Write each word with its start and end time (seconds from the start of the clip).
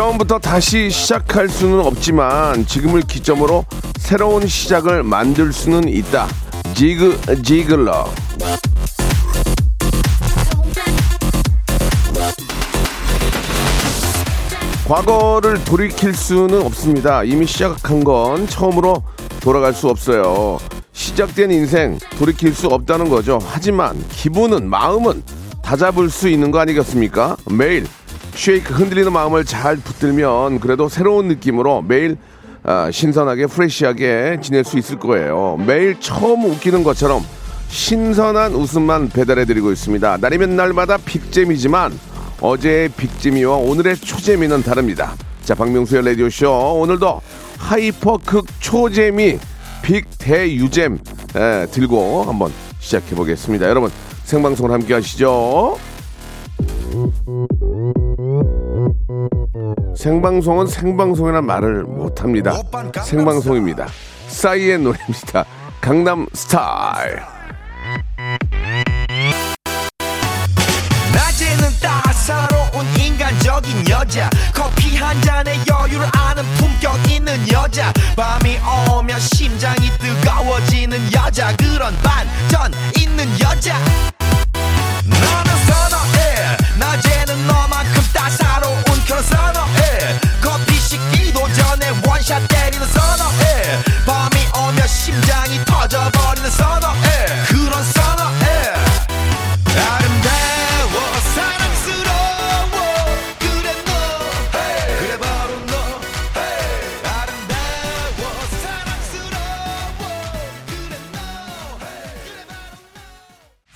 처음부터 0.00 0.38
다시 0.38 0.88
시작할 0.88 1.50
수는 1.50 1.80
없지만 1.80 2.64
지금을 2.64 3.02
기점으로 3.02 3.66
새로운 3.98 4.46
시작을 4.46 5.02
만들 5.02 5.52
수는 5.52 5.90
있다. 5.90 6.26
지그 6.72 7.42
지글러. 7.42 8.08
과거를 14.88 15.62
돌이킬 15.64 16.14
수는 16.14 16.62
없습니다. 16.62 17.22
이미 17.22 17.44
시작한 17.44 18.02
건 18.02 18.46
처음으로 18.46 19.02
돌아갈 19.42 19.74
수 19.74 19.90
없어요. 19.90 20.56
시작된 20.94 21.50
인생 21.50 21.98
돌이킬 22.18 22.54
수 22.54 22.68
없다는 22.68 23.10
거죠. 23.10 23.38
하지만 23.44 24.02
기분은 24.08 24.66
마음은 24.66 25.22
다잡을 25.62 26.08
수 26.08 26.30
있는 26.30 26.50
거 26.50 26.58
아니겠습니까? 26.58 27.36
매일 27.50 27.86
shake 28.34 28.74
흔들리는 28.74 29.12
마음을 29.12 29.44
잘 29.44 29.76
붙들면 29.76 30.60
그래도 30.60 30.88
새로운 30.88 31.28
느낌으로 31.28 31.82
매일 31.82 32.16
아, 32.62 32.90
신선하게 32.90 33.46
fresh하게 33.46 34.38
지낼 34.42 34.64
수 34.64 34.78
있을 34.78 34.98
거예요. 34.98 35.58
매일 35.66 35.98
처음 36.00 36.44
웃기는 36.44 36.82
것처럼 36.84 37.24
신선한 37.68 38.54
웃음만 38.54 39.10
배달해드리고 39.10 39.72
있습니다. 39.72 40.18
날이면 40.20 40.56
날마다 40.56 40.98
big잼이지만 40.98 41.98
어제의 42.40 42.90
big잼이와 42.90 43.56
오늘의 43.56 43.96
초잼이는 43.96 44.62
다릅니다. 44.62 45.14
자, 45.44 45.54
박명수의 45.54 46.04
라디오쇼. 46.04 46.80
오늘도 46.80 47.20
hyper 47.58 48.18
극 48.24 48.46
초잼이 48.60 49.38
big 49.82 50.06
대유잼 50.18 50.98
에, 51.36 51.66
들고 51.66 52.24
한번 52.24 52.52
시작해 52.78 53.14
보겠습니다. 53.14 53.68
여러분, 53.68 53.90
생방송을 54.24 54.72
함께 54.72 54.94
하시죠. 54.94 55.78
생방송은 59.96 60.66
생방송이란 60.66 61.44
말을 61.44 61.84
못합니다. 61.84 62.54
생방송입니다. 63.04 63.86
싸이의 64.28 64.78
노래입니다. 64.78 65.44
강남 65.80 66.26
스타일. 66.32 67.20
낮에는 71.12 71.68
따사로운 71.82 72.86
인간적인 72.98 73.88
여자 73.88 74.30
커피 74.54 74.96
한 74.96 75.20
잔에 75.22 75.58
여유를 75.68 76.06
아는 76.16 76.44
품격 76.56 77.10
있는 77.10 77.34
여자 77.52 77.92
밤이 78.16 78.58
오면 78.92 79.18
심장이 79.18 79.90
뜨거워지는 79.98 81.12
여자 81.12 81.54
그런 81.56 81.94
반전 81.96 82.72
있는 82.96 83.26
여자 83.40 83.76
너는 85.04 85.56
선어해 85.66 86.56
낮에는 86.78 87.46
너만큼 87.46 88.02
따사로운 88.12 88.99
그런 89.10 89.24
선어해. 89.24 90.20
커피 90.40 90.78
식기도 90.78 91.52
전에 91.52 91.90
원샷 92.06 92.46
때리는 92.46 92.86
선어해. 92.86 93.82
밤이 94.06 94.46
오면 94.56 94.86
심장이 94.86 95.64
터져버리는 95.64 96.48
선어해. 96.48 97.26
그런 97.48 97.82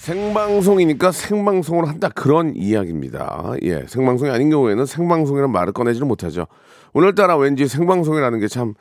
생방송이니까 0.04 1.12
생방송을 1.12 1.88
한다 1.88 2.10
그런 2.14 2.54
이야기입니다. 2.54 3.54
예, 3.62 3.86
생방송이 3.86 4.30
아닌 4.30 4.50
경우에는 4.50 4.84
생방송이라는 4.84 5.50
말을 5.50 5.72
꺼내지를 5.72 6.06
못하죠. 6.06 6.46
오늘따라 6.92 7.38
왠지 7.38 7.66
생방송이라는 7.66 8.38
게 8.38 8.46
참, 8.46 8.74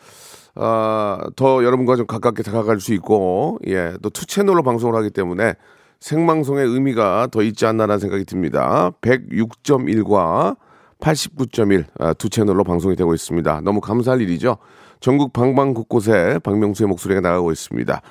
어, 0.56 1.18
더 1.38 1.64
여러분과 1.64 1.96
좀 1.96 2.08
가깝게 2.08 2.44
다가갈 2.44 2.82
수 2.82 2.94
있고, 2.96 3.58
예, 3.68 3.94
또 4.02 4.10
two 4.10 4.26
채널로 4.26 4.64
방송을 4.64 4.96
하기 4.98 5.12
때문에 5.12 5.54
생방송의 6.02 6.68
의미가 6.68 7.30
더 7.32 7.42
있지 7.42 7.66
않나라는 7.66 8.00
생각이 8.00 8.26
듭니다. 8.26 8.92
106.1과 9.00 10.58
89.1, 11.00 11.86
아, 12.00 12.12
두 12.12 12.28
채널로 12.30 12.66
방송이 12.66 12.98
되고 12.98 13.14
있습니다. 13.14 13.62
너무 13.64 13.80
감사할 13.80 14.20
일이죠. 14.20 14.58
전국 15.04 15.34
방방 15.34 15.74
곳곳에 15.74 16.40
박명수의 16.44 16.88
목소리가 16.88 17.20
나가고 17.20 17.52
있습니다. 17.52 18.02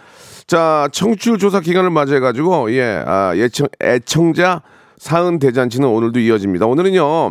자, 0.46 0.88
청취율 0.92 1.38
조사 1.38 1.60
기간을 1.60 1.88
맞이해가지고, 1.88 2.70
예, 2.74 3.02
아, 3.06 3.32
예청, 3.34 3.66
애청자 3.82 4.60
사은 4.98 5.38
대잔치는 5.38 5.88
오늘도 5.88 6.20
이어집니다. 6.20 6.66
오늘은요, 6.66 7.30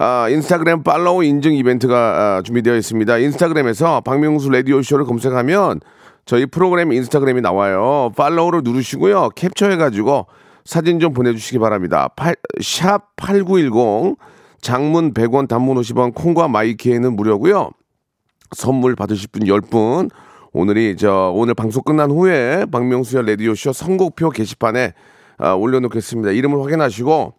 아, 0.00 0.28
인스타그램 0.30 0.82
팔로우 0.82 1.22
인증 1.22 1.52
이벤트가 1.52 2.38
아, 2.38 2.42
준비되어 2.42 2.76
있습니다. 2.76 3.18
인스타그램에서 3.18 4.00
박명수 4.00 4.48
라디오쇼를 4.48 5.04
검색하면 5.04 5.80
저희 6.24 6.46
프로그램 6.46 6.90
인스타그램이 6.90 7.42
나와요. 7.42 8.10
팔로우를 8.16 8.62
누르시고요. 8.64 9.28
캡처해가지고 9.36 10.28
사진 10.64 10.98
좀 10.98 11.12
보내주시기 11.12 11.58
바랍니다. 11.58 12.08
팔, 12.16 12.36
샵8910 12.58 14.16
장문 14.62 15.12
100원 15.12 15.46
단문 15.46 15.76
50원 15.76 16.14
콩과 16.14 16.48
마이키에는 16.48 17.14
무료고요. 17.14 17.68
선물 18.54 18.94
받으실 18.96 19.28
분 19.28 19.42
10분 19.44 20.10
오늘이 20.52 20.96
저 20.96 21.32
오늘 21.34 21.54
방송 21.54 21.82
끝난 21.82 22.10
후에 22.10 22.66
박명수의 22.70 23.26
라디오쇼 23.26 23.72
선곡표 23.72 24.30
게시판에 24.30 24.92
아, 25.36 25.52
올려놓겠습니다. 25.52 26.30
이름을 26.30 26.62
확인하시고 26.62 27.34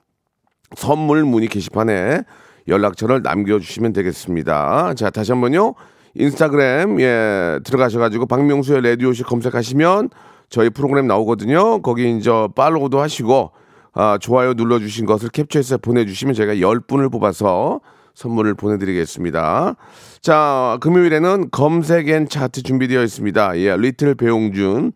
선물 0.76 1.24
문의 1.24 1.48
게시판에 1.48 2.24
연락처를 2.68 3.22
남겨주시면 3.24 3.94
되겠습니다. 3.94 4.94
자 4.96 5.10
다시 5.10 5.32
한번요. 5.32 5.76
인스타그램 6.16 7.00
예 7.00 7.60
들어가셔가지고 7.64 8.26
박명수의 8.26 8.82
라디오쇼 8.82 9.24
검색하시면 9.26 10.10
저희 10.50 10.70
프로그램 10.70 11.08
나오거든요. 11.08 11.82
거기 11.82 12.18
이제 12.18 12.30
팔로우도 12.54 13.00
하시고 13.00 13.52
아, 13.94 14.18
좋아요 14.20 14.54
눌러주신 14.54 15.06
것을 15.06 15.30
캡처해서 15.30 15.78
보내주시면 15.78 16.34
제가 16.34 16.56
10분을 16.56 17.10
뽑아서 17.12 17.80
선물을 18.16 18.54
보내드리겠습니다. 18.56 19.76
자, 20.22 20.78
금요일에는 20.82 21.52
검색 21.52 22.10
and 22.10 22.28
차트 22.28 22.64
준비되어 22.64 23.04
있습니다. 23.04 23.60
예, 23.60 23.78
little 23.78 24.16
배용준. 24.16 24.94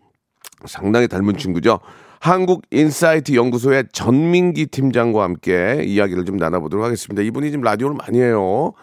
상당히 0.66 1.08
닮은 1.08 1.38
친구죠. 1.38 1.80
한국 2.22 2.64
인사이트 2.72 3.34
연구소의 3.34 3.86
전민기 3.94 4.66
팀장과 4.66 5.24
함께 5.24 5.82
이야기를 5.86 6.26
좀 6.26 6.36
나눠보도록 6.36 6.84
하겠습니다. 6.86 7.22
이분이 7.22 7.52
지금 7.52 7.62
라디오를 7.64 7.96
많이 7.96 8.20
해요. 8.20 8.74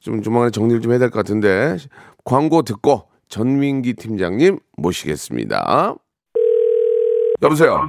좀 0.00 0.22
조만간에 0.22 0.50
정리를 0.52 0.80
좀 0.80 0.92
해야 0.92 0.98
될 1.00 1.10
것 1.10 1.18
같은데 1.18 1.76
광고 2.24 2.62
듣고 2.62 3.08
전민기 3.28 3.94
팀장님 3.94 4.58
모시겠습니다. 4.76 5.94
여보세요. 7.42 7.88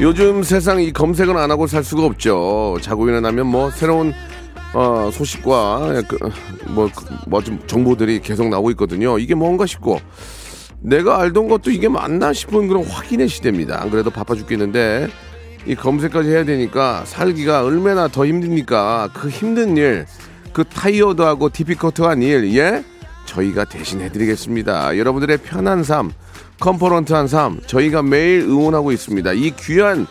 요즘 0.00 0.42
세상 0.42 0.80
이 0.80 0.92
검색은 0.92 1.36
안 1.36 1.50
하고 1.50 1.66
살 1.66 1.82
수가 1.82 2.04
없죠. 2.04 2.76
자고 2.82 3.08
일어나면 3.08 3.46
뭐 3.46 3.70
새로운 3.70 4.12
어, 4.74 5.10
소식과 5.10 6.02
뭐뭐좀 6.68 7.66
정보들이 7.66 8.20
계속 8.20 8.48
나오고 8.48 8.70
있거든요. 8.72 9.18
이게 9.18 9.34
뭔가 9.34 9.64
싶고 9.64 10.00
내가 10.80 11.20
알던 11.22 11.48
것도 11.48 11.70
이게 11.70 11.88
맞나 11.88 12.32
싶은 12.32 12.68
그런 12.68 12.84
확인의 12.84 13.28
시대입니다. 13.28 13.80
안 13.80 13.90
그래도 13.90 14.10
바빠 14.10 14.34
죽겠는데 14.34 15.08
이 15.66 15.74
검색까지 15.74 16.28
해야 16.28 16.44
되니까 16.44 17.04
살기가 17.06 17.64
얼마나 17.64 18.06
더 18.08 18.26
힘듭니까? 18.26 19.08
그 19.14 19.28
힘든 19.28 19.76
일, 19.76 20.06
그 20.52 20.62
타이어드하고 20.64 21.48
디피커트한 21.50 22.22
일, 22.22 22.54
예? 22.56 22.84
저희가 23.24 23.64
대신 23.64 24.00
해드리겠습니다. 24.00 24.96
여러분들의 24.96 25.38
편한 25.38 25.82
삶, 25.82 26.12
comfort한 26.60 27.28
삶, 27.28 27.60
저희가 27.66 28.02
매일 28.02 28.40
응원하고 28.42 28.92
있습니다. 28.92 29.32
이 29.32 29.52
귀한 29.58 30.06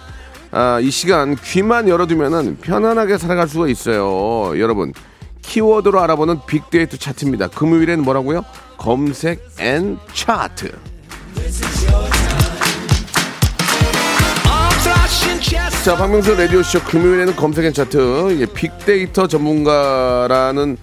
아, 0.52 0.80
이 0.80 0.90
시간 0.90 1.36
귀만 1.36 1.90
열어두면은 1.90 2.58
편안하게 2.62 3.18
살아갈 3.18 3.48
수가 3.48 3.68
있어요. 3.68 4.58
여러분 4.60 4.94
키워드로 5.42 6.00
알아보는 6.00 6.40
빅데이터 6.48 6.98
차트입니다. 6.98 7.50
금요일엔 7.50 8.02
뭐라고요? 8.02 8.46
검색 8.78 9.46
and 9.60 9.98
차트. 10.14 10.72
자, 15.84 15.96
박명수 15.96 16.34
라디오쇼 16.36 16.80
금요일에는 16.82 17.36
검색 17.36 17.66
and 17.66 17.74
차트. 17.74 18.32
이게 18.32 18.46
빅데이터 18.46 19.28
전문가라는 19.28 20.78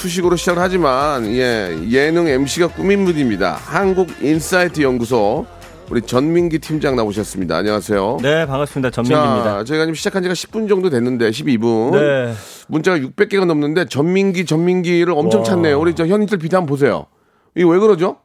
수식으로 0.00 0.36
시작을 0.36 0.60
하지만, 0.62 1.24
예, 1.36 1.74
예능 1.90 2.28
MC가 2.28 2.68
꿈인 2.68 3.06
분입니다. 3.06 3.54
한국 3.54 4.10
인사이트 4.20 4.82
연구소. 4.82 5.46
우리 5.90 6.02
전민기 6.02 6.58
팀장 6.58 6.96
나오셨습니다. 6.96 7.56
안녕하세요. 7.56 8.18
네, 8.20 8.44
반갑습니다. 8.46 8.90
전민기입니다. 8.90 9.44
자, 9.44 9.64
저희가 9.64 9.84
지금 9.86 9.94
시작한 9.94 10.22
지가 10.22 10.34
10분 10.34 10.68
정도 10.68 10.90
됐는데, 10.90 11.30
12분. 11.30 11.92
네. 11.92 12.34
문자가 12.68 12.98
600개가 12.98 13.46
넘는데, 13.46 13.86
전민기, 13.86 14.44
전민기를 14.44 15.14
엄청 15.16 15.42
찾네요. 15.44 15.80
우리 15.80 15.94
저 15.94 16.06
현인들 16.06 16.36
비트 16.38 16.54
한번 16.54 16.68
보세요. 16.68 17.06
이게 17.54 17.64
왜 17.66 17.78
그러죠? 17.78 18.18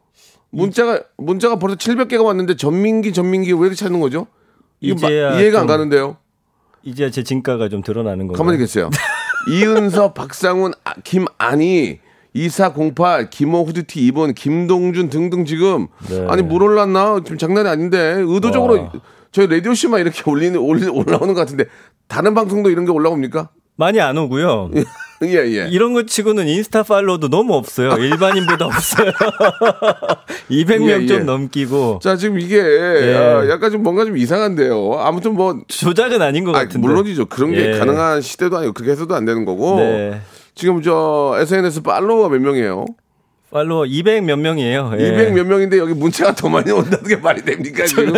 문자가, 0.49 0.99
문자가 1.17 1.55
벌써 1.57 1.77
700개가 1.77 2.25
왔는데, 2.25 2.57
전민기, 2.57 3.13
전민기 3.13 3.53
왜 3.53 3.59
이렇게 3.59 3.75
찾는 3.75 4.01
거죠? 4.01 4.27
마- 5.01 5.07
이해가 5.09 5.59
안 5.61 5.61
좀- 5.61 5.67
가는데요. 5.67 6.17
이제 6.83 7.09
제 7.11 7.23
진가가 7.23 7.69
좀 7.69 7.81
드러나는 7.81 8.27
건가요? 8.27 8.37
가만히 8.37 8.57
계세요. 8.57 8.89
이은서, 9.49 10.13
박상훈, 10.13 10.73
아, 10.83 10.93
김안희, 11.03 11.99
2408, 12.33 13.29
김호 13.29 13.63
후드티 13.63 14.11
2번, 14.11 14.33
김동준 14.35 15.09
등등 15.09 15.45
지금 15.45 15.87
네. 16.09 16.25
아니 16.29 16.41
물 16.41 16.63
올랐나? 16.63 17.19
지금 17.23 17.37
장난이 17.37 17.67
아닌데 17.67 18.15
의도적으로 18.25 18.81
와. 18.81 18.91
저희 19.31 19.47
라디오 19.47 19.73
씨만 19.73 19.99
이렇게 19.99 20.23
올리는 20.29 20.57
올리, 20.59 20.87
올라오는 20.87 21.33
것 21.33 21.39
같은데 21.41 21.65
다른 22.07 22.33
방송도 22.33 22.69
이런 22.69 22.85
게 22.85 22.91
올라옵니까? 22.91 23.49
많이 23.75 23.99
안 23.99 24.17
오고요. 24.17 24.71
예 25.23 25.35
예. 25.35 25.67
이런 25.69 25.93
거 25.93 26.03
치고는 26.03 26.47
인스타 26.47 26.83
팔로우도 26.83 27.29
너무 27.29 27.53
없어요. 27.53 27.91
일반인보다 27.91 28.65
없어요. 28.65 29.11
200명 30.49 30.89
예, 30.89 31.01
예. 31.03 31.07
좀 31.07 31.25
넘기고 31.25 31.99
자 32.01 32.15
지금 32.15 32.39
이게 32.39 32.57
예. 32.57 33.15
아, 33.15 33.47
약간 33.49 33.71
좀 33.71 33.83
뭔가 33.83 34.05
좀 34.05 34.17
이상한데요. 34.17 34.95
아무튼 34.99 35.33
뭐 35.35 35.59
조작은 35.67 36.21
아닌 36.21 36.43
것 36.43 36.55
아, 36.55 36.59
같은데. 36.63 36.79
물론이죠. 36.79 37.25
그런 37.27 37.51
게 37.51 37.73
예. 37.73 37.77
가능한 37.79 38.21
시대도 38.21 38.57
아니고 38.57 38.73
그렇게 38.73 38.91
해서도 38.91 39.13
안 39.15 39.25
되는 39.25 39.45
거고. 39.45 39.77
네. 39.77 40.21
지금 40.53 40.81
저 40.81 41.35
SNS 41.39 41.81
팔로워가 41.81 42.29
몇 42.29 42.41
명이에요? 42.41 42.85
팔로워 43.51 43.85
200 43.85 44.23
몇 44.23 44.37
명이에요. 44.37 44.93
예. 44.97 45.11
200몇 45.11 45.43
명인데 45.43 45.77
여기 45.77 45.93
문자가 45.93 46.33
더 46.33 46.47
많이 46.47 46.71
온다는 46.71 47.03
게 47.03 47.17
말이 47.17 47.41
됩니까 47.43 47.85
지금? 47.85 48.13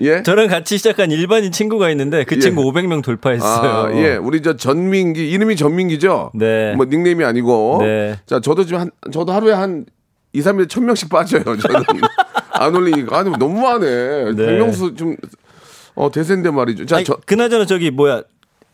예. 0.00 0.22
저랑 0.22 0.48
같이 0.48 0.78
시작한 0.78 1.10
일반인 1.10 1.52
친구가 1.52 1.90
있는데 1.90 2.24
그 2.24 2.36
예. 2.36 2.40
친구 2.40 2.62
500명 2.62 3.02
돌파했어요. 3.04 3.70
아, 3.70 3.92
예. 3.94 4.16
우리 4.16 4.40
저 4.40 4.56
전민기 4.56 5.30
이름이 5.30 5.56
전민기죠? 5.56 6.32
네. 6.34 6.72
뭐 6.74 6.86
닉네임이 6.86 7.22
아니고. 7.22 7.78
네. 7.82 8.18
자, 8.24 8.40
저도 8.40 8.64
지금 8.64 8.80
한 8.80 8.90
저도 9.12 9.32
하루에 9.32 9.52
한 9.52 9.84
2, 10.32 10.40
3일에 10.40 10.66
1000명씩 10.68 11.10
빠져요. 11.10 11.42
저는 11.44 11.82
안 12.52 12.74
올리니까. 12.74 13.18
아니 13.18 13.30
너무하네. 13.30 14.32
네. 14.32 14.46
박명수 14.46 14.94
좀 14.94 15.16
어, 15.94 16.10
대세인데 16.10 16.50
말이죠. 16.50 16.86
자, 16.86 16.96
아니, 16.96 17.04
저 17.04 17.18
그나저나 17.26 17.66
저기 17.66 17.90
뭐야 17.90 18.22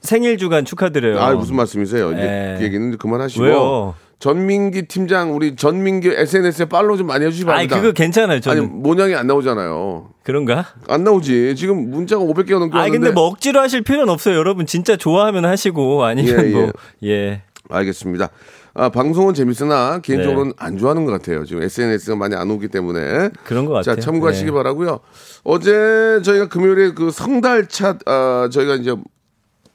생일 0.00 0.38
주간 0.38 0.64
축하드려요. 0.64 1.18
아, 1.18 1.32
무슨 1.32 1.56
말씀이세요? 1.56 2.12
이제 2.12 2.22
예. 2.22 2.58
그 2.58 2.64
얘기는 2.64 2.96
그만하시고. 2.98 3.42
왜요? 3.44 3.94
전민기 4.24 4.88
팀장 4.88 5.36
우리 5.36 5.54
전민기 5.54 6.08
SNS에 6.08 6.64
팔로우 6.64 6.96
좀 6.96 7.08
많이 7.08 7.26
해주시기 7.26 7.44
아니 7.50 7.68
바랍니다. 7.68 7.80
그거 7.82 7.92
괜찮아요. 7.92 8.36
아니 8.36 8.40
저는 8.40 8.82
모양이 8.82 9.14
안 9.14 9.26
나오잖아요. 9.26 10.08
그런가? 10.22 10.64
안 10.88 11.04
나오지. 11.04 11.54
지금 11.56 11.90
문자가 11.90 12.24
500개가 12.24 12.58
넘게 12.58 12.74
아 12.74 12.80
왔는데. 12.80 12.98
근데 13.00 13.10
뭐 13.10 13.24
억지로 13.24 13.60
하실 13.60 13.82
필요는 13.82 14.10
없어요. 14.10 14.36
여러분 14.36 14.64
진짜 14.64 14.96
좋아하면 14.96 15.44
하시고 15.44 16.04
아니면 16.04 16.46
예, 16.46 16.52
뭐 16.52 16.72
예. 17.02 17.42
알겠습니다. 17.68 18.30
아, 18.72 18.88
방송은 18.88 19.34
재밌으나 19.34 19.98
개인적으로는 19.98 20.52
네. 20.52 20.56
안 20.56 20.78
좋아하는 20.78 21.04
것 21.04 21.12
같아요. 21.12 21.44
지금 21.44 21.62
SNS가 21.62 22.16
많이 22.16 22.34
안 22.34 22.50
오기 22.50 22.68
때문에. 22.68 23.28
그런 23.44 23.66
것 23.66 23.82
자, 23.82 23.90
같아요. 23.90 24.04
참고하시기 24.06 24.46
네. 24.46 24.56
바라고요. 24.56 25.00
어제 25.42 26.22
저희가 26.24 26.48
금요일에 26.48 26.92
그 26.92 27.10
성달차 27.10 27.98
아, 28.06 28.48
저희가 28.50 28.76
이제 28.76 28.96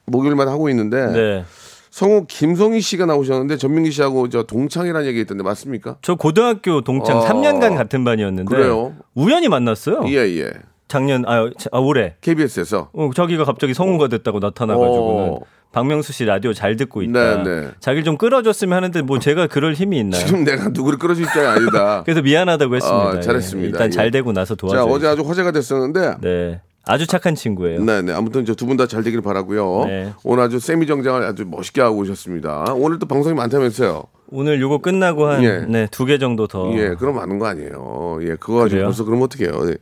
목요일마다 0.06 0.50
하고 0.50 0.68
있는데 0.70 1.06
네. 1.06 1.44
성우 1.90 2.26
김성희 2.28 2.80
씨가 2.80 3.06
나오셨는데 3.06 3.56
전민기 3.56 3.90
씨하고 3.90 4.28
저 4.28 4.44
동창이라는 4.44 5.06
얘기 5.08 5.20
있던데 5.20 5.42
맞습니까? 5.42 5.96
저 6.02 6.14
고등학교 6.14 6.80
동창 6.82 7.18
어. 7.18 7.24
3년간 7.26 7.76
같은 7.76 8.04
반이었는데 8.04 8.54
그래요? 8.54 8.94
우연히 9.14 9.48
만났어요. 9.48 10.04
예, 10.06 10.18
예. 10.38 10.50
작년 10.88 11.24
아, 11.26 11.50
자- 11.58 11.68
아, 11.72 11.78
올해. 11.78 12.14
KBS에서 12.20 12.90
어, 12.92 13.10
자기가 13.14 13.44
갑자기 13.44 13.74
성우가 13.74 14.08
됐다고 14.08 14.40
나타나 14.40 14.76
가지고는 14.76 15.30
어. 15.34 15.40
박명수 15.72 16.12
씨 16.12 16.24
라디오 16.24 16.52
잘 16.52 16.74
듣고 16.74 17.02
있다. 17.02 17.42
네, 17.44 17.44
네. 17.44 17.68
자기를 17.78 18.02
좀 18.02 18.16
끌어줬으면 18.18 18.74
하는데 18.76 19.02
뭐 19.02 19.20
제가 19.20 19.46
그럴 19.46 19.74
힘이 19.74 20.00
있나요? 20.00 20.24
지금 20.24 20.42
내가 20.42 20.68
누구를 20.70 20.98
끌어줄 20.98 21.24
입장이 21.24 21.46
아니다. 21.46 22.02
그래서 22.06 22.22
미안하다고 22.22 22.74
했습니다. 22.74 23.08
아, 23.08 23.20
잘했습니다. 23.20 23.66
예, 23.66 23.70
일단 23.70 23.86
예. 23.86 23.90
잘 23.90 24.10
되고 24.10 24.32
나서 24.32 24.54
자, 24.56 24.60
도와줘요. 24.66 24.84
어제 24.92 25.06
아주 25.06 25.22
화제가 25.22 25.52
됐었는데 25.52 26.16
네. 26.22 26.60
아주 26.86 27.06
착한 27.06 27.34
친구예요. 27.34 27.82
네, 27.84 28.02
네. 28.02 28.12
아무튼 28.12 28.44
저 28.44 28.54
두 28.54 28.66
분 28.66 28.76
다 28.76 28.86
잘 28.86 29.02
되길 29.02 29.20
바라고요. 29.20 29.84
네. 29.86 30.12
오늘 30.24 30.44
아주 30.44 30.58
세미 30.58 30.86
정장을 30.86 31.22
아주 31.22 31.44
멋있게 31.46 31.80
하고 31.80 31.98
오셨습니다. 31.98 32.72
오늘 32.76 32.98
또 32.98 33.06
방송이 33.06 33.34
많다면서요. 33.34 34.04
오늘 34.32 34.60
요거 34.60 34.78
끝나고 34.78 35.26
한 35.26 35.42
예. 35.44 35.58
네, 35.68 35.86
두 35.90 36.06
개 36.06 36.18
정도 36.18 36.46
더 36.46 36.72
예, 36.74 36.94
그럼 36.98 37.16
많은 37.16 37.38
거 37.38 37.46
아니에요. 37.46 38.18
예, 38.22 38.36
그거 38.36 38.60
가지고? 38.60 38.82
벌써 38.84 39.04
그러면 39.04 39.24
어떡해요. 39.24 39.70
예. 39.70 39.76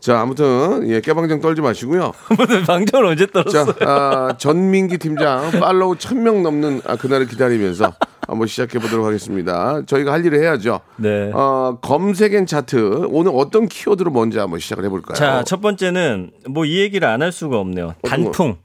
자, 0.00 0.20
아무튼 0.20 0.86
예, 0.90 1.00
깨방정 1.00 1.40
떨지 1.40 1.62
마시고요. 1.62 2.12
무슨 2.36 2.62
방전 2.64 3.06
언제 3.06 3.26
떨었어? 3.26 3.64
자, 3.72 3.86
아, 3.86 4.34
전민기 4.36 4.98
팀장 4.98 5.50
팔로우 5.52 5.94
1000명 5.94 6.42
넘는 6.42 6.82
아, 6.84 6.96
그날을 6.96 7.26
기다리면서 7.26 7.92
한번 8.26 8.46
시작해 8.48 8.78
보도록 8.78 9.06
하겠습니다. 9.06 9.82
저희가 9.86 10.12
할 10.12 10.24
일을 10.24 10.40
해야죠. 10.42 10.80
네. 10.96 11.30
어, 11.32 11.78
검색엔 11.82 12.46
차트 12.46 13.08
오늘 13.10 13.32
어떤 13.34 13.68
키워드로 13.68 14.10
먼저 14.10 14.40
한번 14.40 14.60
시작을 14.60 14.84
해볼까요? 14.84 15.14
자, 15.16 15.44
첫 15.44 15.60
번째는 15.60 16.30
뭐 16.48 16.64
이 16.64 16.80
얘기를 16.80 17.06
안 17.06 17.20
할 17.22 17.30
수가 17.32 17.58
없네요. 17.58 17.94
단풍. 18.02 18.56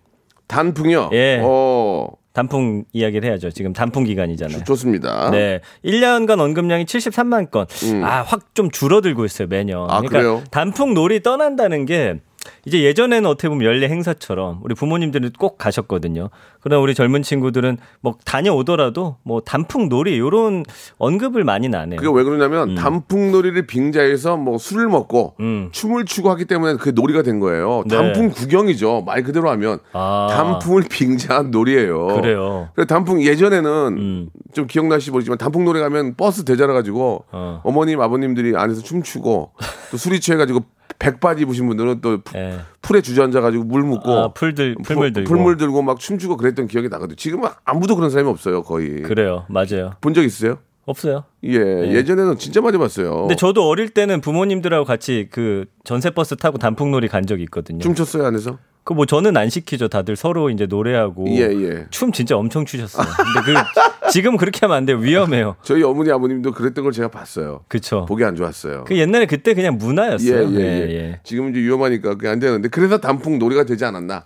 단풍이요. 0.47 1.09
예. 1.13 1.39
어, 1.43 2.07
단풍 2.33 2.83
이야기를 2.93 3.27
해야죠. 3.29 3.51
지금 3.51 3.73
단풍 3.73 4.03
기간이잖아요. 4.05 4.63
좋습니다. 4.63 5.29
네. 5.31 5.61
1년간 5.85 6.39
언급량이 6.39 6.85
73만 6.85 7.51
건. 7.51 7.65
아, 8.03 8.21
확 8.21 8.53
좀 8.55 8.71
줄어들고 8.71 9.25
있어요, 9.25 9.47
매년. 9.47 9.83
음. 9.83 9.89
아, 9.89 10.01
그래요? 10.01 10.41
단풍 10.51 10.93
놀이 10.93 11.21
떠난다는 11.21 11.85
게 11.85 12.19
이제 12.65 12.83
예전에는 12.83 13.29
어떻게 13.29 13.49
보면 13.49 13.65
연례 13.65 13.87
행사처럼 13.87 14.59
우리 14.63 14.75
부모님들은 14.75 15.31
꼭 15.37 15.57
가셨거든요. 15.57 16.29
그러나 16.61 16.81
우리 16.81 16.93
젊은 16.93 17.21
친구들은 17.21 17.77
뭐 18.01 18.15
다녀오더라도 18.25 19.17
뭐 19.23 19.41
단풍놀이 19.41 20.19
요런 20.19 20.65
언급을 20.97 21.43
많이 21.43 21.69
나네요. 21.69 21.99
그게 21.99 22.11
왜 22.15 22.23
그러냐면 22.23 22.75
단풍놀이를 22.75 23.65
빙자해서 23.65 24.37
뭐 24.37 24.57
술을 24.57 24.87
먹고 24.87 25.35
음. 25.39 25.69
춤을 25.71 26.05
추고 26.05 26.29
하기 26.31 26.45
때문에 26.45 26.75
그 26.75 26.89
놀이가 26.93 27.21
된 27.21 27.39
거예요. 27.39 27.83
네. 27.87 27.95
단풍 27.95 28.29
구경이죠. 28.29 29.03
말 29.05 29.23
그대로 29.23 29.49
하면 29.49 29.79
아. 29.93 30.27
단풍을 30.31 30.83
빙자한 30.89 31.51
놀이예요. 31.51 32.07
그래요. 32.07 32.69
그래서 32.75 32.87
단풍 32.87 33.21
예전에는 33.21 33.69
음. 33.97 34.29
좀 34.53 34.67
기억나시 34.67 35.11
모르지만 35.11 35.37
단풍 35.37 35.63
놀이 35.65 35.79
가면 35.79 36.15
버스 36.15 36.43
대절해 36.43 36.73
가지고 36.73 37.25
어. 37.31 37.61
어. 37.63 37.71
머님 37.71 38.01
아버님들이 38.01 38.55
안에서 38.55 38.81
춤추고 38.81 39.51
또 39.91 39.97
술이 39.97 40.19
취해 40.19 40.37
가지고 40.37 40.61
백바지 40.97 41.43
입으신 41.43 41.67
분들은 41.67 42.01
또 42.01 42.21
푸- 42.21 42.37
예. 42.37 42.59
풀에 42.81 43.01
주저앉아 43.01 43.41
가지고 43.41 43.63
물 43.65 43.83
묻고 43.83 44.11
아, 44.11 44.33
풀들 44.33 44.75
풀물 44.83 45.13
들고 45.13 45.27
풀물 45.27 45.57
들고 45.57 45.81
막 45.81 45.99
춤추고 45.99 46.37
그랬던 46.37 46.67
기억이 46.67 46.89
나거든요. 46.89 47.15
지금은 47.15 47.49
아무도 47.65 47.95
그런 47.95 48.09
사람이 48.09 48.29
없어요, 48.29 48.63
거의. 48.63 49.01
그래요. 49.03 49.45
맞아요. 49.49 49.93
본 50.01 50.13
적 50.13 50.23
있으세요? 50.23 50.57
없어요. 50.85 51.23
예, 51.43 51.51
예전에는 51.93 52.37
진짜 52.39 52.61
많이 52.61 52.77
봤어요. 52.79 53.21
근데 53.21 53.35
저도 53.35 53.67
어릴 53.69 53.89
때는 53.89 54.21
부모님들하고 54.21 54.85
같이 54.85 55.27
그 55.29 55.65
전세 55.83 56.09
버스 56.09 56.35
타고 56.35 56.57
단풍놀이 56.57 57.07
간 57.07 57.27
적이 57.27 57.43
있거든요. 57.43 57.79
춤췄어요 57.79 58.25
안에서? 58.25 58.57
그 58.89 58.93
뭐 58.95 59.05
저는 59.05 59.37
안 59.37 59.49
시키죠. 59.51 59.87
다들 59.87 60.15
서로 60.15 60.49
이제 60.49 60.65
노래하고 60.65 61.25
예, 61.29 61.41
예. 61.43 61.85
춤 61.91 62.11
진짜 62.11 62.35
엄청 62.35 62.65
추셨어요. 62.65 63.05
근데 63.33 63.53
그 63.53 63.53
지금 64.11 64.35
그렇게 64.35 64.61
하면 64.61 64.77
안 64.77 64.85
돼요. 64.85 64.97
위험해요. 64.97 65.55
저희 65.61 65.83
어머니 65.83 66.11
아버님도 66.11 66.51
그랬던 66.53 66.83
걸 66.83 66.91
제가 66.91 67.09
봤어요. 67.09 67.61
그쵸. 67.67 68.05
보기 68.07 68.23
안 68.23 68.35
좋았어요. 68.35 68.85
그 68.85 68.97
옛날에 68.97 69.27
그때 69.27 69.53
그냥 69.53 69.73
예, 69.75 69.77
문화였어요. 69.77 70.59
예, 70.59 70.63
예. 70.65 71.19
지금은 71.23 71.51
이제 71.51 71.59
위험하니까 71.59 72.15
그게 72.15 72.27
안 72.29 72.39
되는데 72.39 72.67
그래서 72.69 72.97
단풍 72.97 73.37
놀이가 73.37 73.63
되지 73.63 73.85
않았나? 73.85 74.25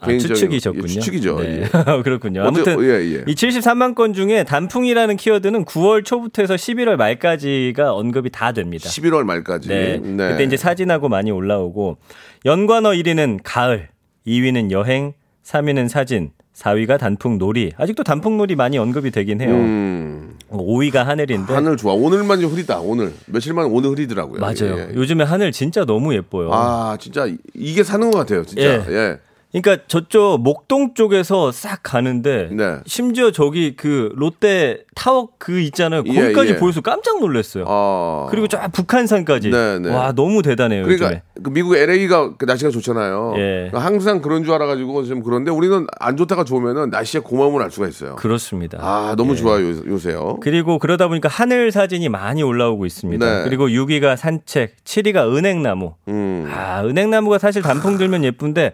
아, 0.00 0.06
개인적인- 0.06 0.28
추측이셨군요. 0.28 0.84
예, 0.84 0.86
추측이죠. 0.88 1.40
네. 1.40 1.62
예. 1.62 1.68
그렇군요. 2.04 2.44
아무튼 2.44 2.80
예, 2.84 2.90
예. 3.16 3.24
이 3.26 3.34
73만 3.34 3.94
건 3.96 4.12
중에 4.12 4.44
단풍이라는 4.44 5.16
키워드는 5.16 5.64
9월 5.64 6.04
초부터 6.04 6.42
해서 6.42 6.54
11월 6.54 6.94
말까지가 6.96 7.92
언급이 7.94 8.30
다 8.30 8.52
됩니다. 8.52 8.88
11월 8.88 9.24
말까지. 9.24 9.68
네. 9.68 10.00
그때 10.00 10.44
이제 10.44 10.56
사진하고 10.56 11.08
많이 11.08 11.30
올라오고 11.32 11.96
연관어 12.44 12.90
1위는 12.90 13.40
가을, 13.42 13.88
2위는 14.26 14.70
여행, 14.70 15.12
3위는 15.44 15.88
사진, 15.88 16.30
4위가 16.54 16.98
단풍놀이. 16.98 17.72
아직도 17.76 18.04
단풍놀이 18.04 18.54
많이 18.54 18.78
언급이 18.78 19.10
되긴 19.10 19.40
해요. 19.40 19.50
음, 19.54 20.38
5위가 20.50 21.02
하늘인데 21.04 21.52
하늘 21.52 21.76
좋아. 21.76 21.92
오늘만 21.94 22.40
좀 22.40 22.50
흐리다. 22.52 22.78
오늘 22.80 23.12
며칠만 23.26 23.66
오늘 23.66 23.90
흐리더라고요. 23.90 24.40
맞아요. 24.40 24.78
예, 24.78 24.88
예. 24.90 24.94
요즘에 24.94 25.24
하늘 25.24 25.50
진짜 25.52 25.84
너무 25.84 26.14
예뻐요. 26.14 26.50
아 26.52 26.96
진짜 27.00 27.26
이- 27.26 27.36
이게 27.54 27.82
사는 27.82 28.08
것 28.10 28.18
같아요. 28.18 28.44
진짜. 28.44 28.62
예. 28.62 28.84
예. 28.88 29.18
그러니까 29.62 29.84
저쪽 29.86 30.40
목동 30.42 30.94
쪽에서 30.94 31.52
싹 31.52 31.80
가는데 31.84 32.48
네. 32.52 32.78
심지어 32.86 33.30
저기 33.30 33.76
그 33.76 34.10
롯데 34.16 34.82
타워 34.96 35.28
그 35.38 35.60
있잖아요. 35.60 36.02
예, 36.06 36.12
거기까지 36.22 36.50
예. 36.52 36.56
보여서 36.56 36.80
깜짝 36.80 37.20
놀랐어요. 37.20 37.64
아. 37.68 38.26
그리고 38.30 38.48
저 38.48 38.58
북한산까지. 38.72 39.50
네, 39.50 39.78
네. 39.78 39.90
와 39.94 40.12
너무 40.12 40.42
대단해요. 40.42 40.82
그러니까. 40.84 41.20
그 41.40 41.50
미국 41.50 41.76
LA가 41.76 42.32
날씨가 42.44 42.70
좋잖아요. 42.70 43.34
예. 43.36 43.70
항상 43.72 44.20
그런 44.20 44.42
줄 44.44 44.54
알아가지고 44.54 45.04
좀 45.04 45.22
그런데 45.22 45.52
우리는 45.52 45.86
안 46.00 46.16
좋다가 46.16 46.42
좋으면은 46.42 46.90
날씨의 46.90 47.22
고마움을 47.22 47.62
알 47.62 47.70
수가 47.70 47.86
있어요. 47.86 48.16
그렇습니다. 48.16 48.78
아 48.80 49.14
너무 49.16 49.36
좋아요 49.36 49.64
요- 49.68 49.82
요새요. 49.86 50.38
그리고 50.40 50.78
그러다 50.80 51.06
보니까 51.06 51.28
하늘 51.28 51.70
사진이 51.70 52.08
많이 52.08 52.42
올라오고 52.42 52.86
있습니다. 52.86 53.24
네. 53.24 53.44
그리고 53.44 53.68
6위가 53.68 54.16
산책, 54.16 54.82
7위가 54.84 55.32
은행나무. 55.36 55.94
음. 56.08 56.50
아, 56.52 56.82
은행나무가 56.84 57.38
사실 57.38 57.62
단풍 57.62 57.98
들면 57.98 58.24
예쁜데 58.24 58.72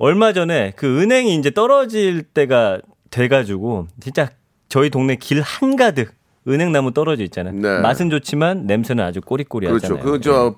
얼마 0.00 0.32
전에 0.32 0.72
그 0.76 1.00
은행이 1.02 1.34
이제 1.36 1.50
떨어질 1.50 2.22
때가 2.22 2.80
돼가지고 3.10 3.86
진짜 4.00 4.30
저희 4.70 4.88
동네 4.88 5.14
길 5.14 5.42
한가득 5.42 6.14
은행나무 6.48 6.94
떨어져 6.94 7.22
있잖아요. 7.24 7.54
네. 7.54 7.80
맛은 7.80 8.08
좋지만 8.08 8.66
냄새는 8.66 9.04
아주 9.04 9.20
꼬리꼬리하잖아요. 9.20 10.00
그렇죠. 10.02 10.10
그저 10.12 10.54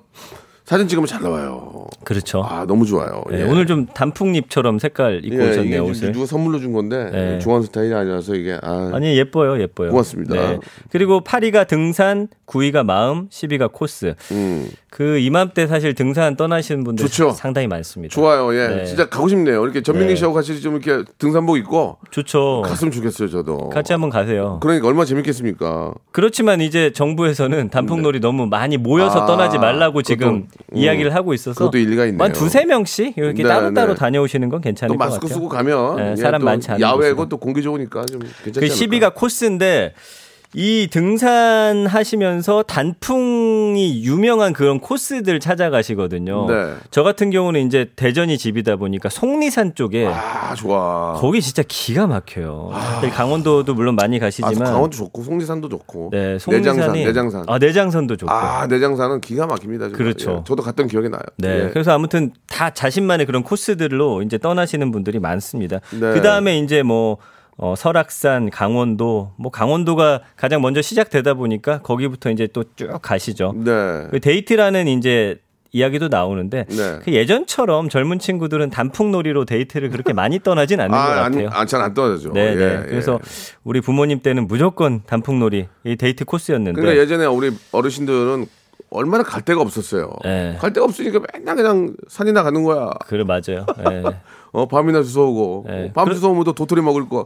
사진 0.63 0.87
찍으면 0.87 1.07
잘 1.07 1.21
나와요. 1.21 1.87
그렇죠. 2.05 2.41
아 2.41 2.65
너무 2.65 2.85
좋아요. 2.85 3.21
네, 3.29 3.41
예. 3.41 3.43
오늘 3.43 3.67
좀 3.67 3.85
단풍잎처럼 3.85 4.79
색깔 4.79 5.19
입고 5.25 5.43
예, 5.43 5.49
오셨네요 5.49 5.77
좀 5.77 5.89
옷을. 5.89 6.11
누가 6.13 6.25
선물로 6.25 6.59
준 6.59 6.71
건데 6.71 7.09
네. 7.11 7.39
좋아하는 7.39 7.65
스타일이 7.65 7.93
아니라서 7.93 8.35
이게 8.35 8.57
아, 8.61 8.91
아니 8.93 9.17
예뻐요, 9.17 9.59
예뻐요. 9.59 9.89
네. 9.89 9.91
고맙습니다. 9.91 10.59
그리고 10.89 11.19
8위가 11.19 11.67
등산, 11.67 12.29
9위가 12.53 12.83
마음, 12.85 13.29
10위가 13.29 13.71
코스. 13.71 14.13
음, 14.31 14.69
그 14.91 15.17
이맘때 15.17 15.65
사실 15.65 15.95
등산 15.95 16.35
떠나시는 16.35 16.83
분들 16.83 17.07
좋죠. 17.07 17.31
상당히 17.31 17.67
많습니다. 17.67 18.13
좋아요. 18.13 18.55
예, 18.55 18.67
네. 18.67 18.85
진짜 18.85 19.09
가고 19.09 19.27
싶네요. 19.27 19.63
이렇게 19.63 19.81
전민기 19.81 20.09
네. 20.09 20.15
씨하고 20.15 20.35
같이 20.35 20.61
좀 20.61 20.79
이렇게 20.79 21.03
등산복 21.17 21.57
입고 21.57 21.97
좋죠. 22.11 22.61
갔으면 22.63 22.91
좋겠어요. 22.91 23.29
저도. 23.29 23.69
같이 23.69 23.91
한번 23.91 24.11
가세요. 24.11 24.59
그러니까 24.61 24.87
얼마나 24.87 25.05
재밌겠습니까? 25.05 25.93
그렇지만 26.11 26.61
이제 26.61 26.91
정부에서는 26.93 27.69
단풍놀이 27.71 28.19
너무 28.19 28.45
많이 28.45 28.77
모여서 28.77 29.23
아, 29.23 29.25
떠나지 29.25 29.57
말라고 29.57 30.03
지금 30.03 30.43
그것도, 30.43 30.63
음, 30.73 30.77
이야기를 30.77 31.15
하고 31.15 31.33
있어서 31.33 31.57
그것도 31.57 31.79
일리가 31.79 32.05
있네요. 32.05 32.23
한 32.23 32.31
두세 32.31 32.65
명씩 32.65 33.17
이렇게 33.17 33.41
네, 33.41 33.49
따로따로 33.49 33.93
네. 33.93 33.99
다녀오시는 33.99 34.49
건 34.49 34.61
괜찮을 34.61 34.93
또것 34.93 35.07
마스크 35.07 35.21
같아요. 35.27 35.33
쓰고 35.35 35.49
가면 35.49 35.95
네, 35.95 36.11
예, 36.11 36.15
사람 36.17 36.41
또 36.41 36.45
많지 36.45 36.69
않은 36.69 36.81
야외고. 36.81 37.23
또 37.29 37.37
공기 37.37 37.63
좋으니까 37.63 38.05
좀 38.05 38.19
괜찮지 38.43 38.59
그 38.59 38.65
않을까? 38.65 39.07
10위가 39.09 39.15
코스인데 39.15 39.93
이 40.55 40.87
등산 40.91 41.87
하시면서 41.87 42.63
단풍이 42.63 44.03
유명한 44.03 44.53
그런 44.53 44.79
코스들 44.79 45.39
찾아가시거든요. 45.39 46.45
네. 46.47 46.75
저 46.91 47.03
같은 47.03 47.31
경우는 47.31 47.65
이제 47.65 47.89
대전이 47.95 48.37
집이다 48.37 48.75
보니까 48.75 49.09
속리산 49.09 49.75
쪽에 49.75 50.07
아 50.07 50.53
좋아. 50.55 51.13
거기 51.13 51.41
진짜 51.41 51.63
기가 51.67 52.07
막혀요. 52.07 52.71
강원도도 53.13 53.73
물론 53.73 53.95
많이 53.95 54.17
아, 54.17 54.19
가시지만 54.19 54.55
강원도 54.63 54.97
좋고 54.97 55.23
속리산도 55.23 55.69
좋고. 55.69 56.09
네, 56.11 56.37
내장산, 56.47 56.93
내장산. 56.93 57.45
아, 57.47 57.57
내장산도 57.57 58.17
좋고. 58.17 58.31
아, 58.31 58.67
내장산은 58.67 59.21
기가 59.21 59.47
막힙니다. 59.47 59.85
정말. 59.85 59.97
그렇죠. 59.97 60.37
예, 60.39 60.43
저도 60.45 60.61
갔던 60.63 60.87
기억이 60.87 61.09
나요. 61.09 61.21
네. 61.37 61.65
예. 61.65 61.69
그래서 61.71 61.91
아무튼 61.91 62.31
다 62.47 62.69
자신만의 62.69 63.25
그런 63.25 63.43
코스들로 63.43 64.21
이제 64.21 64.37
떠나시는 64.37 64.91
분들이 64.91 65.19
많습니다. 65.19 65.79
네. 65.91 66.13
그 66.13 66.21
다음에 66.21 66.59
이제 66.59 66.83
뭐, 66.83 67.17
어, 67.57 67.75
설악산, 67.77 68.49
강원도, 68.49 69.31
뭐 69.37 69.51
강원도가 69.51 70.21
가장 70.35 70.61
먼저 70.61 70.81
시작되다 70.81 71.35
보니까 71.35 71.79
거기부터 71.81 72.31
이제 72.31 72.47
또 72.47 72.63
쭉 72.75 72.99
가시죠. 73.01 73.53
네. 73.55 74.07
그 74.11 74.19
데이트라는 74.19 74.87
이제 74.87 75.37
이야기도 75.71 76.07
나오는데 76.07 76.65
네. 76.69 76.99
그 77.03 77.13
예전처럼 77.13 77.89
젊은 77.89 78.19
친구들은 78.19 78.69
단풍놀이로 78.69 79.45
데이트를 79.45 79.89
그렇게 79.89 80.13
많이 80.13 80.39
떠나진 80.39 80.79
않는 80.79 80.91
것 80.95 80.97
아, 80.97 81.15
같아요. 81.15 81.49
안, 81.51 81.65
잘안 81.67 81.93
떨어져. 81.93 82.31
네, 82.31 82.53
네. 82.55 82.63
예, 82.63 82.85
그래서 82.87 83.19
우리 83.63 83.81
부모님 83.81 84.19
때는 84.21 84.47
무조건 84.47 85.01
단풍놀이 85.05 85.67
이 85.85 85.95
데이트 85.95 86.25
코스였는데 86.25 86.79
그러니까 86.79 87.01
예전에 87.01 87.25
우리 87.25 87.51
어르신들은 87.71 88.45
얼마나 88.91 89.23
갈 89.23 89.41
데가 89.41 89.61
없었어요. 89.61 90.11
네. 90.23 90.55
갈 90.59 90.73
데가 90.73 90.85
없으니까 90.85 91.19
맨날 91.33 91.55
그냥 91.55 91.95
산이나 92.07 92.43
가는 92.43 92.63
거야. 92.63 92.91
그래 93.07 93.23
맞아요. 93.23 93.65
예. 93.89 94.03
어, 94.53 94.67
밤이나 94.67 95.03
주워오고. 95.03 95.65
네. 95.67 95.91
밤 95.93 96.07
그- 96.07 96.15
주워오면 96.15 96.45
또 96.45 96.53
도토리 96.53 96.81
먹을 96.81 97.09
거, 97.09 97.25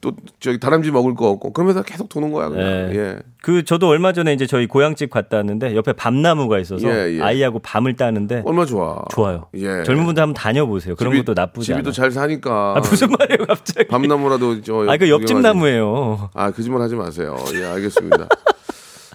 또 0.00 0.12
저기 0.38 0.60
다람쥐 0.60 0.92
먹을 0.92 1.16
거 1.16 1.28
없고. 1.28 1.52
그러면서 1.52 1.82
계속 1.82 2.08
도는 2.08 2.30
거야. 2.30 2.48
그냥. 2.48 2.64
네. 2.64 2.96
예. 2.96 3.18
그 3.42 3.64
저도 3.64 3.88
얼마 3.88 4.12
전에 4.12 4.32
이제 4.32 4.46
저희 4.46 4.66
고향집 4.68 5.10
갔다 5.10 5.38
왔는데 5.38 5.74
옆에 5.74 5.92
밤나무가 5.92 6.60
있어서 6.60 6.88
예, 6.88 7.16
예. 7.16 7.20
아이하고 7.20 7.58
밤을 7.58 7.96
따는데 7.96 8.42
얼마 8.46 8.64
좋아. 8.64 9.02
좋아요. 9.10 9.46
예. 9.54 9.82
젊은 9.82 10.04
분들 10.06 10.22
한번 10.22 10.34
다녀보세요. 10.34 10.94
그런 10.94 11.12
집이- 11.14 11.24
것도 11.26 11.34
나쁘지 11.34 11.66
집이 11.66 11.74
않아요. 11.74 11.82
또잘 11.84 12.12
사니까. 12.12 12.74
아, 12.76 12.80
무슨 12.80 13.08
말이에요, 13.10 13.44
갑자기? 13.48 13.88
밤나무라도 13.88 14.62
저. 14.62 14.86
아, 14.88 14.96
그 14.96 15.08
옆집. 15.10 15.38
나무예요. 15.40 16.30
아, 16.32 16.50
거짓말 16.52 16.80
하지 16.82 16.94
마세요. 16.94 17.36
예, 17.54 17.64
알겠습니다. 17.64 18.28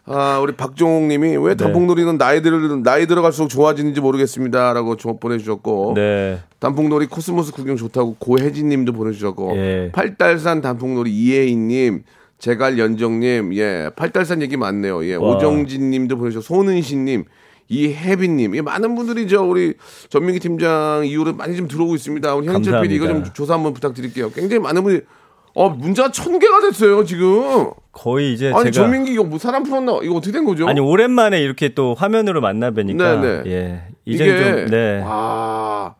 아, 0.05 0.39
우리 0.39 0.53
박종욱 0.53 1.03
님이 1.03 1.29
네. 1.31 1.37
왜 1.37 1.55
단풍놀이는 1.55 2.17
나이 2.17 2.41
들 2.41 2.83
나이 2.83 3.07
들어갈수록 3.07 3.49
좋아지는지 3.49 4.01
모르겠습니다라고 4.01 4.97
저 4.97 5.13
보내 5.13 5.37
주셨고 5.37 5.93
네. 5.95 6.41
단풍놀이 6.59 7.07
코스모스 7.07 7.53
구경 7.53 7.77
좋다고 7.77 8.17
고혜진 8.19 8.67
님도 8.67 8.91
보내 8.91 9.13
주셨고 9.13 9.55
예. 9.55 9.91
팔달산 9.93 10.61
단풍놀이 10.61 11.09
이혜인 11.09 11.67
님 11.69 12.03
제갈 12.37 12.77
연정 12.77 13.21
님 13.21 13.53
예, 13.53 13.89
팔달산 13.95 14.41
얘기 14.41 14.57
많네요. 14.57 15.05
예, 15.05 15.15
와. 15.15 15.35
오정진 15.35 15.89
님도 15.89 16.17
보내주셨고 16.17 16.43
손은신 16.43 17.05
님 17.05 17.23
이혜빈 17.69 18.35
님, 18.35 18.55
예, 18.57 18.61
많은 18.61 18.95
분들이 18.95 19.27
저 19.27 19.41
우리 19.41 19.73
전민기 20.09 20.41
팀장 20.41 21.03
이후로 21.05 21.33
많이 21.33 21.55
좀 21.55 21.69
들어오고 21.69 21.95
있습니다. 21.95 22.35
우리 22.35 22.47
현철 22.47 22.81
PD 22.81 22.95
이거 22.95 23.07
좀. 23.07 23.23
조사 23.33 23.53
한번 23.53 23.73
부탁드릴게요. 23.73 24.31
굉장히 24.31 24.59
많은 24.59 24.83
분이 24.83 24.99
어, 25.55 25.69
문자가 25.69 26.11
천 26.11 26.39
개가 26.39 26.61
됐어요, 26.61 27.05
지금. 27.05 27.71
거의 27.93 28.33
이제 28.33 28.47
아니, 28.47 28.71
제가 28.71 28.71
전민기 28.71 29.13
이거 29.13 29.23
뭐 29.23 29.37
사람 29.37 29.63
풀었나? 29.63 29.99
이거 30.03 30.15
어떻게 30.15 30.31
된 30.31 30.43
거죠? 30.43 30.67
아니 30.67 30.79
오랜만에 30.79 31.41
이렇게 31.41 31.69
또 31.69 31.93
화면으로 31.93 32.41
만나 32.41 32.71
뵈니까 32.71 33.21
네, 33.21 33.43
네. 33.43 33.51
예. 33.51 33.83
이제 34.05 34.25
이게 34.25 34.43
좀 34.43 34.65
네. 34.67 35.01
아, 35.05 35.93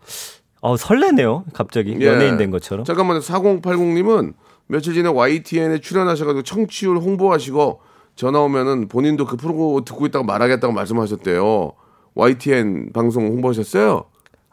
어 0.62 0.76
설레네요. 0.76 1.46
갑자기 1.54 1.96
예. 2.02 2.06
연예인 2.06 2.38
된 2.38 2.50
것처럼. 2.50 2.84
잠깐만요. 2.84 3.20
4080님은 3.20 4.34
며칠 4.68 4.96
전에 4.96 5.08
YTN에 5.08 5.80
출연하셔가지고 5.80 6.42
청취율 6.42 6.98
홍보하시고 6.98 7.82
전화 8.16 8.40
오면은 8.40 8.88
본인도 8.88 9.26
그 9.26 9.38
프로 9.38 9.82
듣고 9.86 10.08
있다고 10.08 10.26
말하겠다고 10.26 10.74
말씀하셨대요. 10.74 11.74
YTN 12.16 12.92
방송 12.92 13.28
홍보하셨어요? 13.28 14.06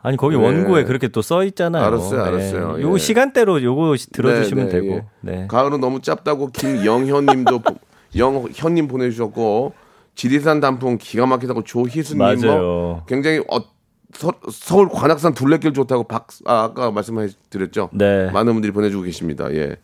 아니 0.02 0.16
거기 0.16 0.36
네. 0.36 0.42
원고에 0.42 0.84
그렇게 0.84 1.08
또 1.08 1.20
써 1.22 1.44
있잖아요. 1.44 1.84
알았어요, 1.84 2.22
알았어요. 2.22 2.76
네. 2.76 2.82
요거 2.82 2.94
예. 2.94 2.98
시간대로 2.98 3.62
요거 3.62 3.96
시- 3.96 4.10
들어주시면 4.10 4.68
네, 4.68 4.72
네, 4.72 4.80
되고. 4.80 4.94
예. 4.94 5.04
네. 5.20 5.46
가을은 5.48 5.80
너무 5.80 6.00
짧다고 6.00 6.48
김영현님도 6.52 7.58
보- 7.60 7.74
영현님 8.16 8.88
보내주셨고 8.88 9.72
지리산 10.14 10.60
단풍 10.60 10.98
기가 10.98 11.26
막히다고 11.26 11.62
조희수님 11.64 12.40
뭐. 12.46 13.04
굉장히 13.06 13.38
어, 13.50 13.58
서, 14.12 14.76
울 14.76 14.88
관악산 14.88 15.34
둘레길 15.34 15.72
좋다고 15.72 16.04
박 16.04 16.26
아, 16.46 16.64
아까 16.64 16.90
말씀드렸죠. 16.90 17.90
네. 17.92 18.30
많은 18.32 18.52
분들이 18.54 18.72
보내주고 18.72 19.04
계십니다. 19.04 19.52
예, 19.52 19.76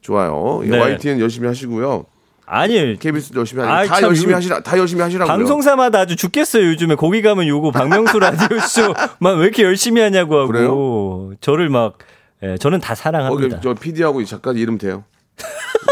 좋아요. 0.00 0.60
예, 0.64 0.68
네. 0.68 0.78
YTN 0.80 1.20
열심히 1.20 1.46
하시고요. 1.46 2.06
아니 2.46 2.98
KBS 2.98 3.32
열심히 3.36 3.62
하시 3.62 3.88
다 3.88 3.96
참, 3.96 4.08
열심히 4.08 4.34
하시라 4.34 4.60
다 4.60 4.76
열심히 4.78 5.02
하시라고요. 5.02 5.32
방송사마다 5.36 6.00
아주 6.00 6.16
죽겠어요 6.16 6.66
요즘에 6.68 6.96
거기 6.96 7.22
가면 7.22 7.46
요거 7.46 7.70
박명수 7.70 8.18
라디오 8.18 8.58
쇼만 8.58 9.38
왜 9.38 9.44
이렇게 9.44 9.62
열심히 9.62 10.00
하냐고 10.02 10.36
하고 10.38 10.48
그래요? 10.48 11.32
저를 11.40 11.68
막 11.68 11.98
예, 12.42 12.56
저는 12.58 12.80
다 12.80 12.94
사랑합니다. 12.94 13.60
저 13.60 13.74
PD하고 13.74 14.20
이 14.20 14.26
작가 14.26 14.52
이름 14.52 14.76
돼요. 14.76 15.04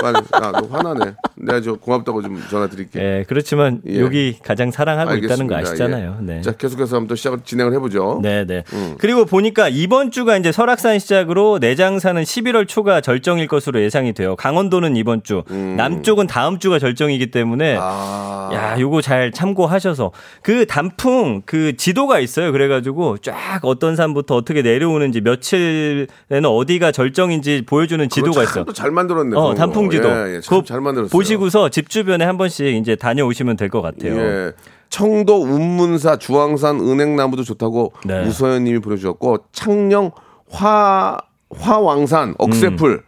빨리 0.02 0.16
아 0.32 0.52
너 0.52 0.66
화나네. 0.70 1.14
내가 1.36 1.60
저 1.60 1.74
고맙다고 1.74 2.22
좀 2.22 2.40
전화 2.50 2.66
드릴게. 2.68 3.00
예, 3.00 3.24
그렇지만 3.26 3.80
예. 3.88 4.00
여기 4.00 4.36
가장 4.42 4.70
사랑하고 4.70 5.14
있다는 5.16 5.46
거 5.46 5.54
알겠습니다. 5.56 5.84
아시잖아요. 5.86 6.18
예. 6.20 6.24
네. 6.24 6.40
자 6.42 6.52
계속해서 6.52 6.96
한번 6.96 7.08
또 7.08 7.14
시작을 7.16 7.40
진행을 7.44 7.72
해보죠. 7.74 8.20
네, 8.22 8.44
네. 8.46 8.62
음. 8.72 8.94
그리고 8.98 9.24
보니까 9.24 9.68
이번 9.68 10.10
주가 10.10 10.36
이제 10.36 10.52
설악산 10.52 10.98
시작으로 10.98 11.58
내장산은 11.60 12.22
11월 12.22 12.68
초가 12.68 13.00
절정일 13.00 13.48
것으로 13.48 13.80
예상이 13.82 14.12
돼요. 14.12 14.36
강원도는 14.36 14.96
이번 14.96 15.22
주, 15.22 15.42
남쪽은 15.48 16.26
다음 16.26 16.58
주가 16.58 16.78
절정이기 16.78 17.30
때문에 17.30 17.74
음. 17.74 17.78
아, 17.80 18.50
야, 18.52 18.78
요거 18.80 19.00
잘 19.02 19.32
참고하셔서 19.32 20.12
그 20.42 20.66
단풍 20.66 21.42
그 21.44 21.76
지도가 21.76 22.20
있어요. 22.20 22.52
그래가지고 22.52 23.18
쫙 23.18 23.60
어떤 23.62 23.96
산부터 23.96 24.36
어떻게 24.36 24.62
내려오는지 24.62 25.20
며칠에는 25.20 26.44
어디가 26.44 26.92
절정인지 26.92 27.64
보여주는 27.66 28.06
지도가 28.08 28.42
있어. 28.44 28.64
또잘 28.64 28.90
만들었네. 28.90 29.29
어, 29.36 29.42
그런 29.42 29.54
거. 29.54 29.54
단풍 29.54 29.90
지도. 29.90 30.08
예, 30.08 30.36
예, 30.36 30.40
참잘 30.40 30.80
만들었어요. 30.80 31.10
보시고서 31.10 31.68
집 31.68 31.88
주변에 31.90 32.24
한 32.24 32.36
번씩 32.38 32.66
이제 32.76 32.96
다녀오시면 32.96 33.56
될 33.56 33.68
것 33.70 33.82
같아요. 33.82 34.16
예. 34.18 34.52
청도 34.88 35.42
운문사 35.42 36.16
주황산 36.16 36.80
은행나무도 36.80 37.44
좋다고 37.44 37.92
네. 38.04 38.26
우서연 38.26 38.64
님이 38.64 38.80
보내주셨고 38.80 39.38
창녕 39.52 40.10
화 40.50 41.16
화왕산 41.56 42.34
억새풀 42.38 43.02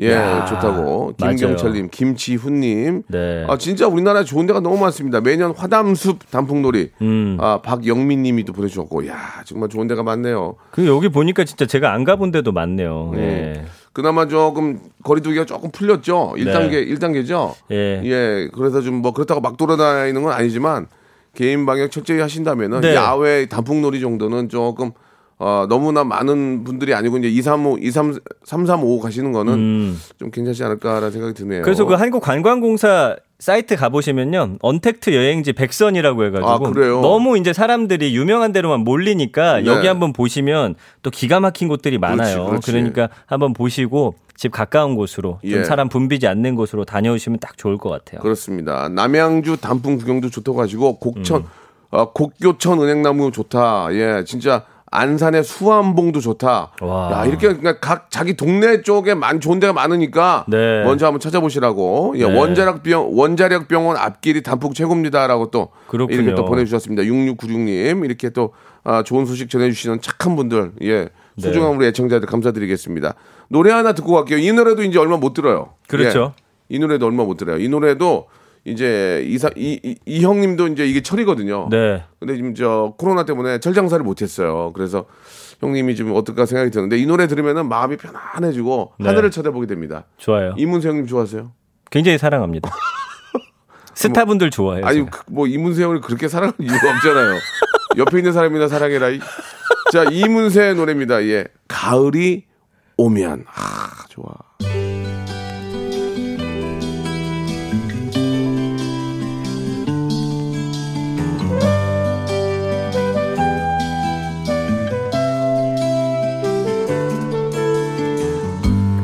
예 0.00 0.08
음. 0.08 0.12
야, 0.12 0.44
좋다고. 0.44 1.14
김경철님 1.16 1.88
김지훈님 1.90 3.02
네. 3.08 3.44
아 3.48 3.56
진짜 3.58 3.86
우리나라에 3.88 4.24
좋은 4.24 4.46
데가 4.46 4.60
너무 4.60 4.76
많습니다 4.78 5.20
매년 5.20 5.52
화담숲 5.56 6.30
단풍놀이 6.30 6.90
음. 7.02 7.36
아 7.40 7.60
박영민님이 7.62 8.44
또 8.44 8.52
보내주셨고 8.52 9.06
야 9.08 9.16
정말 9.44 9.68
좋은 9.68 9.86
데가 9.88 10.02
많네요 10.02 10.54
그 10.72 10.86
여기 10.86 11.08
보니까 11.08 11.44
진짜 11.44 11.66
제가 11.66 11.92
안 11.92 12.04
가본 12.04 12.30
데도 12.32 12.50
많네요. 12.52 13.10
음. 13.14 13.18
예. 13.18 13.64
그나마 13.94 14.26
조금 14.28 14.80
거리두기가 15.02 15.46
조금 15.46 15.70
풀렸죠 15.70 16.34
1단계 16.36 16.86
1단계죠 16.98 17.54
네. 17.70 18.02
예. 18.04 18.10
예, 18.10 18.48
그래서 18.52 18.82
좀 18.82 19.00
뭐 19.00 19.12
그렇다고 19.12 19.40
막 19.40 19.56
돌아다니는 19.56 20.22
건 20.22 20.32
아니지만 20.32 20.86
개인 21.34 21.64
방역 21.64 21.90
철저히 21.90 22.20
하신다면은 22.20 22.80
네. 22.82 22.94
야외 22.94 23.46
단풍놀이 23.46 24.00
정도는 24.00 24.48
조금 24.48 24.90
어, 25.38 25.66
너무나 25.68 26.04
많은 26.04 26.62
분들이 26.64 26.94
아니고 26.94 27.18
이제 27.18 27.28
2, 27.28 27.42
3, 27.42 27.66
5, 27.66 27.78
2, 27.80 27.90
3, 27.90 28.18
3, 28.44 28.66
3, 28.66 28.82
5 28.84 29.00
가시는 29.00 29.32
거는 29.32 29.52
음. 29.54 30.00
좀 30.18 30.30
괜찮지 30.30 30.62
않을까라는 30.62 31.10
생각이 31.10 31.34
드네요. 31.34 31.62
그래서 31.62 31.84
그 31.84 31.94
한국 31.94 32.22
관광공사 32.22 33.16
사이트 33.38 33.76
가보시면요. 33.76 34.58
언택트 34.60 35.14
여행지 35.14 35.52
백선이라고 35.52 36.24
해가지고 36.26 36.48
아, 36.48 36.58
그래요? 36.58 37.00
너무 37.00 37.36
이제 37.36 37.52
사람들이 37.52 38.16
유명한 38.16 38.52
데로만 38.52 38.80
몰리니까 38.80 39.60
네. 39.60 39.66
여기 39.66 39.86
한번 39.86 40.12
보시면 40.12 40.76
또 41.02 41.10
기가 41.10 41.40
막힌 41.40 41.68
곳들이 41.68 41.98
많아요. 41.98 42.46
그렇지. 42.46 42.72
러니까 42.72 43.08
한번 43.26 43.52
보시고 43.52 44.14
집 44.36 44.52
가까운 44.52 44.94
곳으로 44.94 45.38
좀 45.42 45.50
예. 45.50 45.64
사람 45.64 45.88
붐비지 45.88 46.26
않는 46.26 46.54
곳으로 46.54 46.84
다녀오시면 46.84 47.38
딱 47.40 47.56
좋을 47.56 47.78
것 47.78 47.90
같아요. 47.90 48.20
그렇습니다. 48.20 48.88
남양주 48.88 49.58
단풍 49.60 49.96
구경도 49.96 50.30
좋다고 50.30 50.60
하시고 50.60 50.98
곡천 50.98 51.42
음. 51.42 51.46
어, 51.90 52.12
곡교천 52.12 52.80
은행나무 52.80 53.30
좋다. 53.30 53.88
예, 53.92 54.24
진짜 54.26 54.64
안산의 54.94 55.42
수암봉도 55.42 56.20
좋다. 56.20 56.70
와. 56.80 57.10
야, 57.12 57.24
이렇게 57.26 57.48
그러니까 57.48 57.80
각 57.80 58.10
자기 58.10 58.34
동네 58.34 58.82
쪽에 58.82 59.14
만 59.14 59.40
좋은 59.40 59.58
데가 59.58 59.72
많으니까 59.72 60.44
네. 60.46 60.84
먼저 60.84 61.06
한번 61.06 61.18
찾아보시라고. 61.18 62.14
예, 62.18 62.26
네. 62.26 62.38
원자력 62.38 62.84
병 62.84 63.08
원자력 63.10 63.66
병원 63.66 63.96
앞길이 63.96 64.42
단풍 64.42 64.72
최고입니다라고 64.72 65.50
또 65.50 65.70
그렇군요. 65.88 66.20
이렇게 66.20 66.34
또 66.36 66.44
보내 66.44 66.64
주셨습니다. 66.64 67.02
6696님 67.02 68.04
이렇게 68.04 68.30
또 68.30 68.52
아, 68.84 69.02
좋은 69.02 69.26
소식 69.26 69.50
전해 69.50 69.68
주시는 69.70 70.00
착한 70.00 70.36
분들 70.36 70.72
예 70.82 71.00
네. 71.00 71.08
소중한 71.38 71.74
우리 71.74 71.86
애청자들 71.86 72.28
감사드리겠습니다. 72.28 73.14
노래 73.48 73.72
하나 73.72 73.94
듣고 73.94 74.12
갈게요. 74.12 74.38
이 74.38 74.52
노래도 74.52 74.84
이제 74.84 74.98
얼마 75.00 75.16
못 75.16 75.34
들어요. 75.34 75.70
그렇죠. 75.88 76.34
예, 76.38 76.76
이 76.76 76.78
노래도 76.78 77.06
얼마 77.06 77.24
못 77.24 77.36
들어요. 77.36 77.58
이 77.58 77.68
노래도 77.68 78.28
이제 78.64 79.22
이사 79.26 79.50
이, 79.56 79.78
이, 79.82 79.96
이 80.06 80.24
형님도 80.24 80.68
이제 80.68 80.86
이게 80.86 81.02
철이거든요. 81.02 81.68
네. 81.70 82.02
근데 82.18 82.36
지금 82.36 82.54
저 82.54 82.94
코로나 82.96 83.24
때문에 83.24 83.60
철 83.60 83.74
장사를 83.74 84.02
못 84.02 84.22
했어요. 84.22 84.72
그래서 84.74 85.04
형님이 85.60 85.96
좀 85.96 86.14
어떨까 86.14 86.46
생각이 86.46 86.70
드는데 86.70 86.96
이 86.98 87.06
노래 87.06 87.26
들으면은 87.26 87.68
마음이 87.68 87.96
편안해지고 87.96 88.94
네. 88.98 89.08
하늘을 89.08 89.30
쳐다보게 89.30 89.66
됩니다. 89.66 90.04
좋아요. 90.16 90.54
이문세 90.56 90.88
형님 90.88 91.06
좋아하세요? 91.06 91.52
굉장히 91.90 92.16
사랑합니다. 92.18 92.70
스타분들 93.94 94.50
좋아해요. 94.50 94.86
아니 94.86 95.04
제가. 95.04 95.10
그, 95.10 95.24
뭐 95.30 95.46
이문세 95.46 95.82
형을 95.82 96.00
그렇게 96.00 96.28
사랑할 96.28 96.54
이유가 96.58 96.90
없잖아요. 96.90 97.38
옆에 97.98 98.18
있는 98.18 98.32
사람이나 98.32 98.68
사랑해라. 98.68 99.10
이. 99.10 99.20
자 99.92 100.04
이문세 100.04 100.74
노래입니다. 100.74 101.22
예, 101.24 101.44
가을이 101.68 102.44
오면 102.96 103.44
아 103.46 104.06
좋아. 104.08 104.32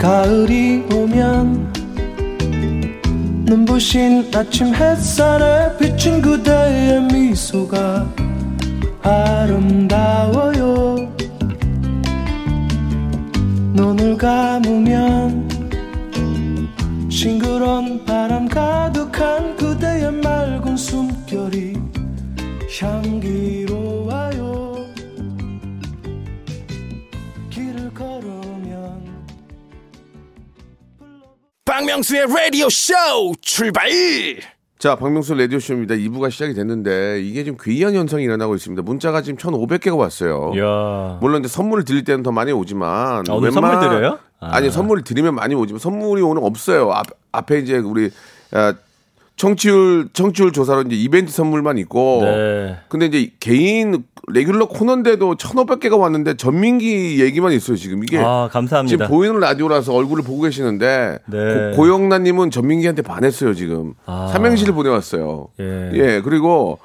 가을이 0.01 0.87
오면 0.95 1.73
눈부신 3.45 4.31
아침 4.35 4.75
햇살에 4.75 5.77
비친 5.77 6.23
그대의 6.23 7.03
미소가 7.03 8.11
아름다워요. 9.03 10.97
눈을 13.75 14.17
감으면 14.17 15.47
싱그런 17.11 18.07
바람 18.07 18.49
가득한 18.49 19.55
그대의 19.57 20.13
맑은 20.13 20.79
숨결이 20.79 21.75
향기 22.81 23.60
박명수의 31.81 32.27
라디오 32.27 32.69
쇼 32.69 32.93
출발 33.41 33.89
자, 34.79 34.97
박명수 34.97 35.35
라디오쇼입니다. 35.35 35.95
2부가 35.95 36.31
시작이 36.31 36.55
됐는데, 36.55 37.21
이게 37.23 37.45
좀 37.45 37.57
괴이한 37.59 37.95
현상이 37.95 38.25
일어나고 38.25 38.55
있습니다. 38.55 38.83
문자가 38.83 39.21
지금 39.21 39.39
1,500개가 39.39 39.97
왔어요. 39.97 40.53
이야. 40.55 41.19
물론 41.21 41.41
이제 41.41 41.49
선물을 41.49 41.85
드릴 41.85 42.05
때는 42.05 42.23
더 42.23 42.33
많이 42.33 42.51
오지만. 42.51 43.25
아, 43.29 43.33
오늘 43.33 43.53
선물 43.53 43.79
드려요? 43.79 44.19
아. 44.41 44.57
아니, 44.57 44.71
선물을 44.71 45.05
드리면 45.05 45.35
많이 45.35 45.55
오지만, 45.55 45.81
선물이 45.81 46.23
오늘 46.23 46.43
없어요. 46.45 46.93
앞, 46.93 47.07
앞에 47.33 47.59
이제 47.59 47.77
우리, 47.77 48.11
아, 48.53 48.75
청취율, 49.41 50.11
청취율 50.13 50.53
조사로 50.53 50.83
이제 50.83 50.97
이벤트 50.97 51.33
선물만 51.33 51.79
있고. 51.79 52.21
네. 52.25 52.77
근데 52.91 53.07
이제 53.07 53.31
개인 53.41 54.05
레귤러 54.29 54.69
코너인데도 54.69 55.37
1,500개가 55.37 55.99
왔는데, 55.99 56.37
전민기 56.37 57.23
얘기만 57.23 57.53
있어요, 57.53 57.79
지금. 57.79 58.05
이게. 58.05 58.19
아, 58.19 58.51
감사합니다. 58.53 59.07
지금 59.07 59.09
보이는 59.09 59.41
라디오라서 59.41 59.95
얼굴을 59.95 60.25
보고 60.25 60.43
계시는데 60.43 61.21
네. 61.25 61.73
고, 61.75 61.89
영란님은 61.89 62.51
전민기한테 62.51 63.01
반했어요 63.01 63.55
지금 63.55 63.95
아. 64.05 64.29
삼행시를 64.31 64.75
보내 64.75 64.91
왔어요. 64.91 65.49
예. 65.59 66.21
그리고 66.23 66.79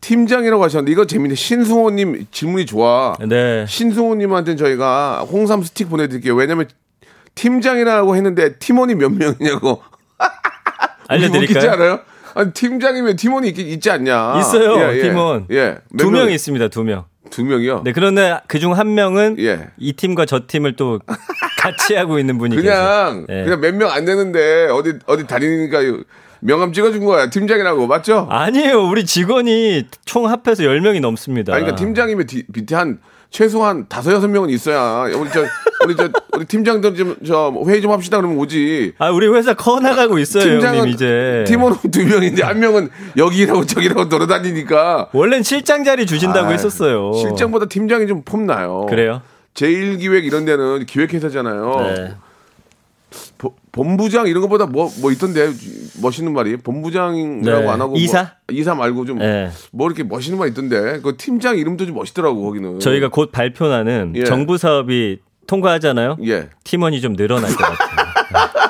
팀장이라고 0.00 0.64
하셨는데 0.64 0.90
이거 0.90 1.06
재밌네. 1.06 1.36
신승호 1.36 1.90
님 1.90 2.26
질문이 2.32 2.66
좋아. 2.66 3.16
네. 3.24 3.66
신승호 3.68 4.16
님한테는 4.16 4.56
저희가 4.56 5.26
홍삼 5.30 5.62
스틱 5.62 5.88
보내 5.88 6.08
드릴게요. 6.08 6.34
왜냐면 6.34 6.66
팀장이라고 7.36 8.16
했는데 8.16 8.56
팀원이 8.58 8.96
몇 8.96 9.12
명이냐고. 9.12 9.80
웃기지 11.10 11.26
알려드릴까요? 11.58 11.70
않아요? 11.72 12.00
아니 12.34 12.52
팀장이면 12.52 13.16
팀원이 13.16 13.48
있, 13.48 13.58
있지 13.58 13.90
않냐? 13.90 14.38
있어요, 14.38 14.92
팀원. 15.02 15.46
예. 15.50 15.78
몇두명 15.90 16.26
명이- 16.28 16.32
있습니다, 16.32 16.68
두 16.68 16.84
명. 16.84 17.04
두 17.30 17.44
명이요. 17.44 17.82
네, 17.84 17.92
그런데 17.92 18.38
그중 18.48 18.76
한 18.76 18.94
명은 18.94 19.36
예. 19.40 19.68
이 19.78 19.92
팀과 19.92 20.26
저 20.26 20.42
팀을 20.46 20.74
또 20.76 21.00
같이 21.58 21.94
하고 21.94 22.18
있는 22.18 22.38
분이 22.38 22.56
계세요. 22.56 22.72
그냥 22.72 23.26
예. 23.28 23.44
그냥 23.44 23.60
몇 23.60 23.74
명 23.74 23.90
안 23.90 24.04
되는데 24.04 24.68
어디 24.70 24.94
어디 25.06 25.26
다니니까 25.26 25.78
명함 26.40 26.72
찍어준 26.72 27.04
거야 27.04 27.28
팀장이라고 27.30 27.86
맞죠? 27.86 28.26
아니에요. 28.30 28.82
우리 28.88 29.04
직원이 29.04 29.86
총 30.06 30.28
합해서 30.28 30.62
10명이 30.62 31.00
넘습니다. 31.00 31.52
아니, 31.52 31.64
그러니까 31.64 31.84
팀장이면 31.84 32.26
뒤- 32.26 32.44
밑에 32.48 32.74
한 32.74 32.98
최소한 33.30 33.86
다섯 33.88 34.12
여섯 34.12 34.28
명은 34.28 34.50
있어야 34.50 35.04
우리 35.16 35.30
저 35.30 35.44
우리 35.84 35.96
저 35.96 36.08
우리 36.36 36.44
팀장들 36.44 36.94
좀 36.96 37.16
저 37.24 37.52
회의 37.66 37.80
좀 37.80 37.92
합시다 37.92 38.16
그러면 38.18 38.38
오지. 38.38 38.94
아 38.98 39.10
우리 39.10 39.28
회사 39.28 39.54
커 39.54 39.78
나가고 39.80 40.18
있어요 40.18 40.60
형님 40.60 40.88
이제. 40.88 41.44
팀원은 41.46 41.76
두 41.92 42.04
명인데 42.04 42.42
한 42.42 42.58
명은 42.58 42.90
여기라고 43.16 43.64
저기라고 43.66 44.08
돌아다니니까 44.08 45.08
원래는 45.12 45.42
실장 45.44 45.84
자리 45.84 46.06
주신다고 46.06 46.48
아이, 46.48 46.54
했었어요. 46.54 47.12
실장보다 47.12 47.66
팀장이 47.66 48.06
좀 48.08 48.22
폼나요. 48.24 48.86
그래요? 48.88 49.22
제1기획 49.54 50.24
이런 50.24 50.44
데는 50.44 50.86
기획회사잖아요. 50.86 51.94
네. 51.96 52.14
보- 53.72 53.82
본부장 53.82 54.26
이런 54.26 54.42
것보다 54.42 54.66
뭐, 54.66 54.90
뭐 55.00 55.10
있던데 55.12 55.50
멋있는 56.02 56.32
말이 56.32 56.56
본부장이라고 56.56 57.60
네. 57.62 57.68
안 57.68 57.80
하고 57.80 57.96
이사? 57.96 58.22
뭐, 58.22 58.56
이사 58.58 58.74
말고 58.74 59.04
좀뭐 59.04 59.24
네. 59.24 59.50
이렇게 59.72 60.02
멋있는 60.02 60.38
말 60.38 60.48
있던데 60.48 61.00
그 61.02 61.16
팀장 61.16 61.56
이름도 61.58 61.86
좀 61.86 61.94
멋있더라고 61.94 62.42
거기는 62.42 62.78
저희가 62.80 63.08
곧 63.08 63.30
발표나는 63.32 64.14
예. 64.16 64.24
정부 64.24 64.58
사업이 64.58 65.18
통과하잖아요. 65.46 66.16
예 66.26 66.48
팀원이 66.64 67.00
좀 67.00 67.16
늘어날 67.16 67.50
것 67.50 67.58
같아요. 67.58 68.69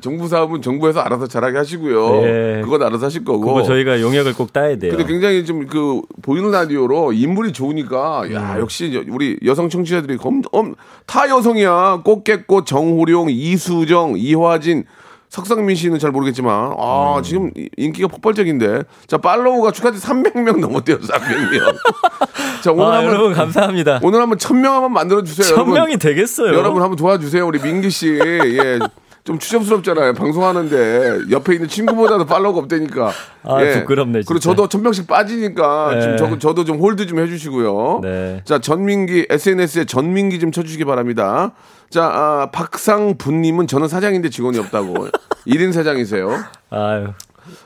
정부 0.00 0.28
사업은 0.28 0.62
정부에서 0.62 1.00
알아서 1.00 1.26
잘하게 1.26 1.56
하시고요 1.58 2.22
예. 2.26 2.60
그건 2.64 2.82
알아서 2.82 3.06
하실 3.06 3.24
거고 3.24 3.40
그거 3.40 3.62
저희가 3.62 4.00
용역을 4.00 4.34
꼭 4.34 4.52
따야 4.52 4.76
돼요. 4.76 4.90
근데 4.96 5.04
굉장히 5.04 5.44
좀 5.44 5.66
그 5.66 6.02
보이는 6.22 6.50
라디오로 6.50 7.12
인물이 7.12 7.52
좋으니까 7.52 8.22
음. 8.24 8.32
야 8.34 8.56
역시 8.58 8.94
여- 8.94 9.02
우리 9.08 9.38
여성 9.44 9.68
청취자들이 9.68 10.18
엄, 10.22 10.42
엄, 10.52 10.74
다 11.06 11.28
여성이야 11.28 12.02
꽃게꽃 12.04 12.66
정호룡 12.66 13.28
이수정 13.30 14.14
이화진 14.16 14.84
석상민 15.30 15.74
씨는 15.74 15.98
잘 15.98 16.12
모르겠지만 16.12 16.74
아 16.78 17.20
지금 17.24 17.50
이- 17.56 17.68
인기가 17.76 18.06
폭발적인데 18.08 18.82
자 19.08 19.16
follow가 19.18 19.72
축하해 19.72 19.96
300명 19.96 20.60
넘었대요 20.60 20.98
300명 20.98 21.74
자 22.62 22.70
오늘 22.72 22.84
아, 22.84 22.96
한번 22.98 23.14
여러분 23.14 23.32
감사합니다. 23.32 24.00
오늘 24.02 24.20
한번 24.20 24.38
1000명 24.38 24.64
한번 24.66 24.92
만들어 24.92 25.22
주세요 25.24 25.44
천 25.46 25.56
여러분. 25.56 25.74
명이 25.74 25.96
되겠어요. 25.96 26.54
여러분 26.54 26.82
한번 26.82 26.96
도와주세요 26.96 27.44
우리 27.46 27.58
민기 27.60 27.90
씨 27.90 28.08
예. 28.22 28.78
좀 29.24 29.38
추접스럽잖아요. 29.38 30.12
방송하는데 30.12 31.30
옆에 31.30 31.54
있는 31.54 31.66
친구보다도 31.66 32.26
follow가 32.26 32.60
없다니까. 32.60 33.10
아, 33.42 33.58
부끄럽네, 33.58 34.18
그리고 34.26 34.38
진짜. 34.38 34.50
저도 34.50 34.68
천 34.68 34.82
명씩 34.82 35.06
빠지니까 35.06 35.94
네. 35.94 36.00
지금 36.02 36.16
저, 36.18 36.38
저도 36.38 36.64
좀 36.64 36.78
홀드 36.78 37.06
좀 37.06 37.18
해주시고요. 37.20 38.00
네. 38.02 38.42
자 38.44 38.58
전민기 38.58 39.26
SNS에 39.30 39.86
전민기 39.86 40.38
좀 40.40 40.52
쳐주시기 40.52 40.84
바랍니다. 40.84 41.52
자 41.88 42.04
아, 42.04 42.50
박상분님은 42.52 43.66
저는 43.66 43.88
사장인데 43.88 44.28
직원이 44.28 44.58
없다고 44.58 45.08
1인 45.48 45.72
사장이세요. 45.72 46.28
아유. 46.68 47.08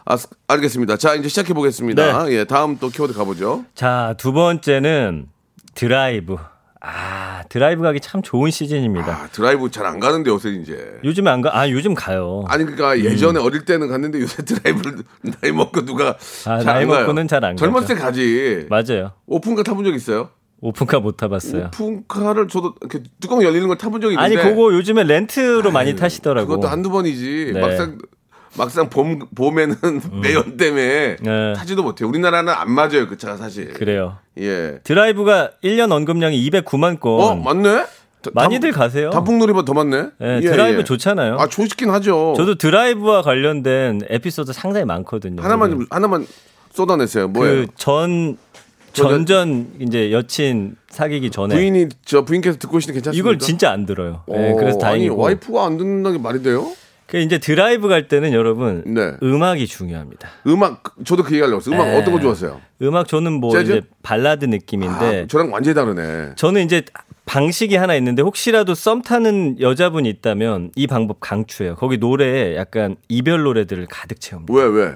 아, 0.04 0.16
스- 0.16 0.28
알겠습니다. 0.46 0.96
자 0.96 1.14
이제 1.16 1.28
시작해 1.28 1.54
보겠습니다. 1.54 2.24
네. 2.24 2.32
예, 2.34 2.44
다음 2.44 2.78
또 2.78 2.88
키워드 2.88 3.14
가보죠. 3.14 3.64
자, 3.74 4.14
두 4.16 4.32
번째는 4.32 5.26
드라이브. 5.74 6.36
아, 6.80 7.42
드라이브 7.48 7.82
가기 7.82 7.98
참 8.00 8.22
좋은 8.22 8.50
시즌입니다. 8.52 9.12
아, 9.12 9.28
드라이브 9.32 9.68
잘 9.70 9.84
안 9.86 9.98
가는데 9.98 10.30
요새 10.30 10.50
이제. 10.50 10.98
요즘에 11.02 11.28
안 11.30 11.40
가? 11.40 11.50
아, 11.58 11.68
요즘 11.70 11.94
가요. 11.94 12.44
아니 12.48 12.64
그러니까 12.64 12.98
예전에 13.00 13.40
어릴 13.40 13.64
때는 13.64 13.88
갔는데 13.88 14.20
요새 14.20 14.44
드라이브를 14.44 14.98
나이 15.42 15.50
먹고 15.50 15.84
누가 15.84 16.10
아, 16.10 16.60
잘 16.60 16.64
나이 16.64 16.82
안 16.82 16.88
가요. 16.88 17.00
먹고는 17.00 17.26
잘안 17.26 17.56
젊었을. 17.56 17.96
때 17.96 18.00
가지. 18.00 18.66
맞아요. 18.70 19.12
오픈카 19.26 19.62
타본 19.64 19.84
적 19.84 19.94
있어요? 19.94 20.30
오픈카 20.60 21.00
못 21.00 21.16
타봤어요. 21.16 21.70
오픈카를 21.74 22.48
저도 22.48 22.74
이렇게 22.80 23.02
뚜껑 23.20 23.42
열리는 23.42 23.66
걸 23.66 23.76
타본 23.78 24.00
적이 24.00 24.16
아니, 24.16 24.34
있는데 24.34 24.50
그거 24.50 24.72
요즘에 24.74 25.04
렌트로 25.04 25.70
많이 25.72 25.96
타시더라고. 25.96 26.48
그것도 26.48 26.68
한두 26.68 26.90
번이지. 26.90 27.52
네. 27.54 27.60
막상 27.60 27.98
막상 28.56 28.88
봄 28.88 29.18
봄에는 29.34 29.76
매연 30.22 30.56
때문에 30.56 31.16
네. 31.20 31.52
타지도 31.54 31.82
못해. 31.82 32.04
우리나라는 32.04 32.52
안 32.52 32.70
맞아요 32.70 33.06
그 33.08 33.16
차가 33.16 33.36
사실. 33.36 33.72
그래요. 33.72 34.16
예. 34.38 34.78
드라이브가 34.84 35.52
1년 35.62 35.92
언급량이 35.92 36.48
209만 36.50 36.98
건. 37.00 37.12
어 37.20 37.34
맞네. 37.34 37.84
다- 38.22 38.30
많이들 38.34 38.72
단- 38.72 38.80
가세요. 38.80 39.10
단풍놀이보다 39.10 39.64
더 39.64 39.74
많네. 39.74 40.02
네, 40.18 40.36
예, 40.36 40.40
드라이브 40.40 40.80
예. 40.80 40.84
좋잖아요. 40.84 41.36
아 41.38 41.46
좋긴 41.48 41.90
하죠. 41.90 42.34
저도 42.36 42.56
드라이브와 42.56 43.22
관련된 43.22 44.00
에피소드 44.08 44.52
상당히 44.52 44.86
많거든요. 44.86 45.42
하나만 45.42 45.70
좀 45.70 45.86
하나만 45.90 46.26
쏟아냈어요. 46.72 47.28
뭐예요? 47.28 47.66
그 47.66 47.72
전 47.76 48.36
전전 48.92 49.68
이제 49.78 50.10
여친 50.10 50.74
사귀기 50.88 51.30
전에 51.30 51.54
부인이 51.54 51.88
저 52.04 52.24
부인께서 52.24 52.58
듣고 52.58 52.78
계시는 52.78 52.94
괜찮습니까? 52.94 53.18
이걸 53.20 53.38
진짜 53.38 53.70
안 53.70 53.86
들어요. 53.86 54.22
네, 54.26 54.52
어, 54.52 54.56
그래서 54.56 54.78
다행이고. 54.78 55.14
아니 55.14 55.22
와이프가 55.34 55.64
안 55.64 55.76
듣는다는 55.76 56.16
게 56.18 56.22
말이 56.22 56.42
돼요? 56.42 56.66
그 57.08 57.16
이제 57.16 57.38
드라이브 57.38 57.88
갈 57.88 58.06
때는 58.06 58.34
여러분 58.34 58.82
네. 58.86 59.14
음악이 59.22 59.66
중요합니다. 59.66 60.28
음악 60.46 60.82
저도 61.06 61.22
그 61.22 61.32
얘기하려고 61.32 61.56
했어요. 61.60 61.74
음악 61.74 61.86
네. 61.86 61.96
어떤 61.98 62.12
거 62.12 62.20
좋아하세요? 62.20 62.60
음악 62.82 63.08
저는 63.08 63.32
뭐 63.32 63.50
재즈? 63.52 63.72
이제 63.72 63.80
발라드 64.02 64.44
느낌인데 64.44 65.22
아, 65.22 65.26
저랑 65.26 65.50
완전히 65.50 65.74
다르네. 65.74 66.32
저는 66.36 66.66
이제 66.66 66.82
방식이 67.24 67.76
하나 67.76 67.94
있는데 67.96 68.20
혹시라도 68.20 68.74
썸 68.74 69.00
타는 69.00 69.58
여자분이 69.58 70.06
있다면 70.10 70.70
이 70.76 70.86
방법 70.86 71.18
강추해요. 71.20 71.76
거기 71.76 71.96
노래에 71.96 72.56
약간 72.56 72.96
이별 73.08 73.42
노래들을 73.42 73.86
가득 73.86 74.20
채웁니다. 74.20 74.52
왜 74.52 74.64
왜? 74.64 74.94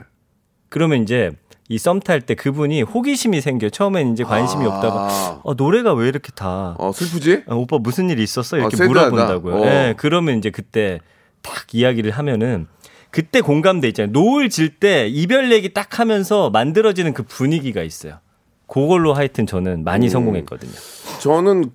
그러면 0.68 1.02
이제 1.02 1.30
이 1.70 1.76
썸 1.78 2.00
탈 2.00 2.20
때 2.20 2.34
그분이 2.34 2.82
호기심이 2.82 3.40
생겨. 3.40 3.70
처음엔 3.70 4.12
이제 4.12 4.22
관심이 4.22 4.66
아. 4.66 4.68
없다가 4.68 5.40
어, 5.44 5.54
노래가 5.54 5.94
왜 5.94 6.08
이렇게 6.08 6.30
다 6.34 6.74
어 6.78 6.92
슬프지? 6.92 7.44
어, 7.46 7.56
오빠 7.56 7.78
무슨 7.78 8.10
일 8.10 8.18
있었어? 8.18 8.58
이렇게 8.58 8.74
어, 8.74 8.76
sad하다. 8.76 9.08
물어본다고요. 9.10 9.54
어. 9.54 9.64
네, 9.64 9.94
그러면 9.96 10.36
이제 10.36 10.50
그때 10.50 11.00
딱 11.42 11.66
이야기를 11.72 12.10
하면은 12.12 12.66
그때 13.10 13.40
공감돼 13.40 13.88
있잖아요. 13.88 14.12
노을 14.12 14.48
질 14.48 14.78
때 14.78 15.06
이별 15.08 15.52
얘기 15.52 15.74
딱 15.74 15.98
하면서 15.98 16.48
만들어지는 16.50 17.12
그 17.12 17.22
분위기가 17.24 17.82
있어요. 17.82 18.18
그걸로 18.66 19.12
하여튼 19.12 19.46
저는 19.46 19.80
음. 19.80 19.84
많이 19.84 20.08
성공했거든요. 20.08 20.72
저는 21.20 21.70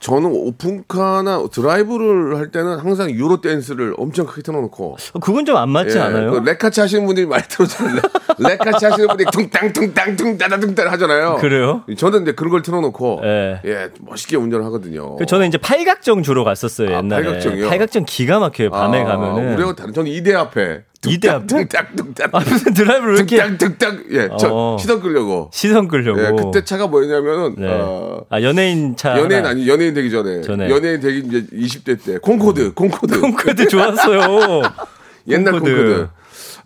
저는 0.00 0.30
오픈카나 0.32 1.44
드라이브를 1.52 2.36
할 2.36 2.50
때는 2.50 2.78
항상 2.78 3.10
Euro 3.10 3.40
dance를 3.40 3.94
엄청 3.98 4.26
크게 4.26 4.42
틀어놓고 4.42 4.96
어, 5.14 5.18
그건 5.20 5.44
좀 5.44 5.56
안 5.58 5.70
맞지 5.70 5.96
예, 5.96 6.00
않아요? 6.02 6.30
그 6.30 6.38
레카차 6.48 6.80
하시는 6.80 7.04
분들이 7.04 7.26
많이 7.26 7.42
틀잖아요. 7.48 8.00
레카차 8.38 8.84
하시는 8.84 9.08
분들이 9.08 9.28
퉁땅 9.32 9.72
퉁땅 9.72 10.16
퉁따다 10.16 10.60
퉁따 10.60 10.90
하잖아요. 10.92 11.36
그래요? 11.40 11.82
저는 11.96 12.22
이제 12.22 12.32
그런 12.32 12.50
걸 12.50 12.62
틀어놓고 12.62 13.20
예. 13.24 13.60
예 13.64 13.88
멋있게 14.00 14.36
운전을 14.36 14.64
하거든요. 14.66 15.16
그 15.16 15.26
저는 15.26 15.48
이제 15.48 15.58
팔각정 15.58 16.22
주로 16.22 16.44
갔었어요 16.44 16.94
아, 16.94 16.98
옛날에. 16.98 17.24
팔각정이요? 17.24 17.68
팔각정 17.68 18.04
기가 18.06 18.38
막혀요 18.38 18.70
밤에 18.70 19.00
아, 19.00 19.04
가면은. 19.04 19.54
우리하고 19.54 19.74
다른 19.74 19.92
저는 19.92 20.10
이대 20.10 20.34
앞에 20.34 20.82
이대 21.06 21.28
앞에? 21.28 21.46
퉁땅 21.46 21.86
퉁땅 21.94 22.28
아 22.32 22.40
무슨 22.40 22.74
드라이브를 22.74 23.12
왜 23.14 23.18
이렇게 23.20 23.36
퉁땅 23.36 23.58
퉁땅 23.78 24.04
예 24.10 24.28
저 24.38 24.48
어. 24.52 24.76
시선 24.80 25.00
끌려고 25.00 25.48
시선 25.52 25.86
끌려고. 25.86 26.20
예 26.20 26.30
그때 26.32 26.64
차가 26.64 26.88
뭐였냐면은 26.88 27.54
네. 27.56 27.68
어, 27.70 28.24
아 28.28 28.42
연예인 28.42 28.96
차. 28.96 29.10
연예인 29.16 29.40
하나. 29.44 29.50
아니 29.50 29.68
연예인 29.68 29.94
되기 29.94 30.10
전에 30.10 30.40
전에. 30.40 30.68
연예인 30.68 31.00
되기 31.00 31.20
이제 31.20 31.46
20대 31.52 32.04
때 32.04 32.18
콩코드 32.18 32.74
콩코드 32.74 33.20
콩코드 33.20 33.68
좋았어요. 33.68 34.62
옛날 35.28 35.52
콩코드. 35.52 35.72
콩코드. 35.72 36.08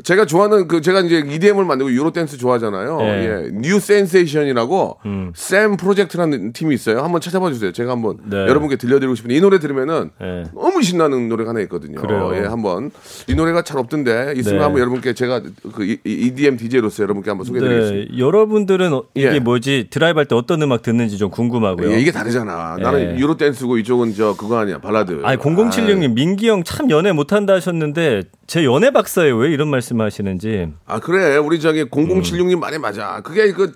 제가 0.05 0.26
좋아하는 0.26 0.68
그 0.68 0.81
제가 0.81 1.00
이제 1.00 1.22
EDM을 1.26 1.64
만들고 1.64 1.92
Euro 1.92 2.11
dance 2.12 2.38
좋아하잖아요. 2.38 2.98
예. 3.02 3.07
예. 3.07 3.50
New 3.52 3.78
Sensation이라고 3.78 4.98
음. 5.07 5.33
샘 5.35 5.76
프로젝트라는 5.76 6.52
팀이 6.52 6.74
있어요. 6.74 7.02
한번 7.02 7.20
찾아봐 7.20 7.50
주세요. 7.52 7.72
제가 7.72 7.92
한번 7.92 8.18
네. 8.24 8.37
여러분께 8.37 8.76
들려드리고 8.76 9.14
싶은데 9.14 9.35
이 9.37 9.40
노래 9.40 9.59
들으면은 9.59 10.11
예. 10.22 10.44
너무 10.55 10.83
신나는 10.83 11.28
노래가 11.28 11.50
하나 11.50 11.61
있거든요. 11.62 12.00
그래요? 12.00 12.31
예, 12.35 12.40
한번 12.40 12.90
이 13.28 13.35
노래가 13.35 13.62
잘 13.62 13.78
없던데 13.78 14.35
있으면 14.37 14.59
네. 14.59 14.64
한번 14.64 14.81
여러분께 14.81 15.12
제가 15.14 15.42
그 15.74 15.96
EDM 16.05 16.57
DJ로서 16.57 17.02
여러분께 17.02 17.31
한번 17.31 17.44
소개드리겠습니다. 17.46 18.12
네, 18.12 18.18
여러분들은 18.18 18.92
어- 18.92 19.05
이게 19.14 19.35
예. 19.35 19.38
뭐지 19.40 19.88
드라이브 19.90 20.18
할 20.18 20.26
때 20.26 20.35
어떤 20.37 20.62
음악 20.62 20.83
듣는지 20.83 21.18
좀 21.18 21.31
궁금하고요. 21.31 21.92
예, 21.92 22.00
이게 22.00 22.12
다르잖아. 22.12 22.76
나는 22.81 23.16
예. 23.16 23.18
Euro 23.18 23.37
dance고 23.37 23.76
이쪽은 23.78 24.14
저 24.14 24.35
그거 24.37 24.59
아니야 24.59 24.78
발라드. 24.78 25.20
아니 25.24 25.37
0076님 25.38 26.14
민기 26.14 26.48
형 26.48 26.62
참 26.64 26.90
연애 26.90 27.11
못한다 27.12 27.55
하셨는데 27.55 28.22
제 28.52 28.66
연애 28.66 28.90
박사예요 28.90 29.38
왜 29.38 29.50
이런 29.50 29.68
말씀하시는지 29.68 30.74
아 30.84 31.00
그래 31.00 31.38
우리 31.38 31.58
저기 31.58 31.84
0076님 31.84 32.58
말이 32.58 32.76
맞아 32.76 33.22
그게 33.22 33.50
그 33.52 33.72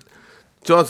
저 0.67 0.83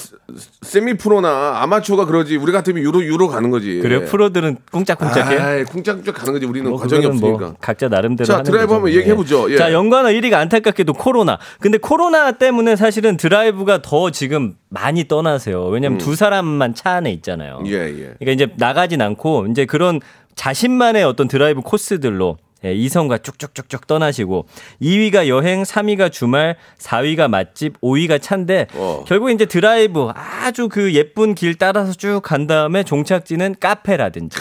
세미 0.64 0.96
프로나 0.98 1.62
아마추어가 1.62 2.06
그러지 2.06 2.36
우리 2.38 2.52
같으면 2.52 2.82
Euro 2.82 3.04
Euro 3.04 3.28
가는 3.28 3.52
거지 3.52 3.80
그래요 3.80 4.06
프로들은 4.06 4.58
꿍짝꿍짝해. 4.72 5.38
아이 5.38 5.64
쿵짝쿵짝 5.66 6.16
가는 6.16 6.34
거지 6.34 6.48
우리는 6.48 6.68
뭐 6.68 6.80
과정이 6.80 7.06
뭐 7.06 7.12
없으니까 7.12 7.54
각자 7.62 7.88
나름대로 7.88 8.26
자, 8.26 8.42
드라이브. 8.42 8.74
한번 8.74 8.92
얘기해 8.92 9.14
보죠. 9.14 9.52
예. 9.52 9.58
자 9.58 9.72
연관어 9.72 10.10
1위가 10.10 10.34
안타깝게도 10.34 10.94
코로나. 10.94 11.38
근데 11.60 11.78
코로나 11.78 12.32
때문에 12.32 12.76
사실은 12.76 13.18
드라이브가 13.18 13.84
더 13.84 14.10
지금 14.10 14.56
많이 14.70 15.08
떠나세요. 15.08 15.68
왜냐하면 15.68 16.00
두 16.00 16.16
사람만 16.16 16.74
차 16.74 16.94
안에 16.94 17.12
있잖아요. 17.12 17.60
음. 17.62 17.68
예, 17.68 17.74
예. 17.74 18.16
그러니까 18.18 18.32
이제 18.32 18.48
나가진 18.58 19.00
않고 19.04 19.46
이제 19.52 19.66
그런 19.66 20.00
자신만의 20.34 21.04
어떤 21.04 21.28
드라이브 21.28 21.62
코스들로 21.62 22.38
예, 22.66 22.74
이성과 22.74 23.20
쭉쭉쭉쭉 23.20 23.86
떠나시고 23.88 24.48
2위가 24.82 25.28
여행, 25.28 25.64
3위가 25.64 26.12
주말, 26.12 26.58
4위가 26.80 27.28
맛집, 27.30 27.80
5위가 27.82 28.22
차인데 28.22 28.68
어. 28.74 29.04
결국 29.08 29.30
이제 29.32 29.46
드라이브 29.46 30.10
아주 30.16 30.68
그 30.70 30.94
예쁜 30.94 31.36
길 31.36 31.56
따라서 31.56 31.94
쭉 31.94 32.22
간 32.24 32.48
다음에 32.48 32.84
종착지는 32.84 33.56
카페라든지 33.60 34.38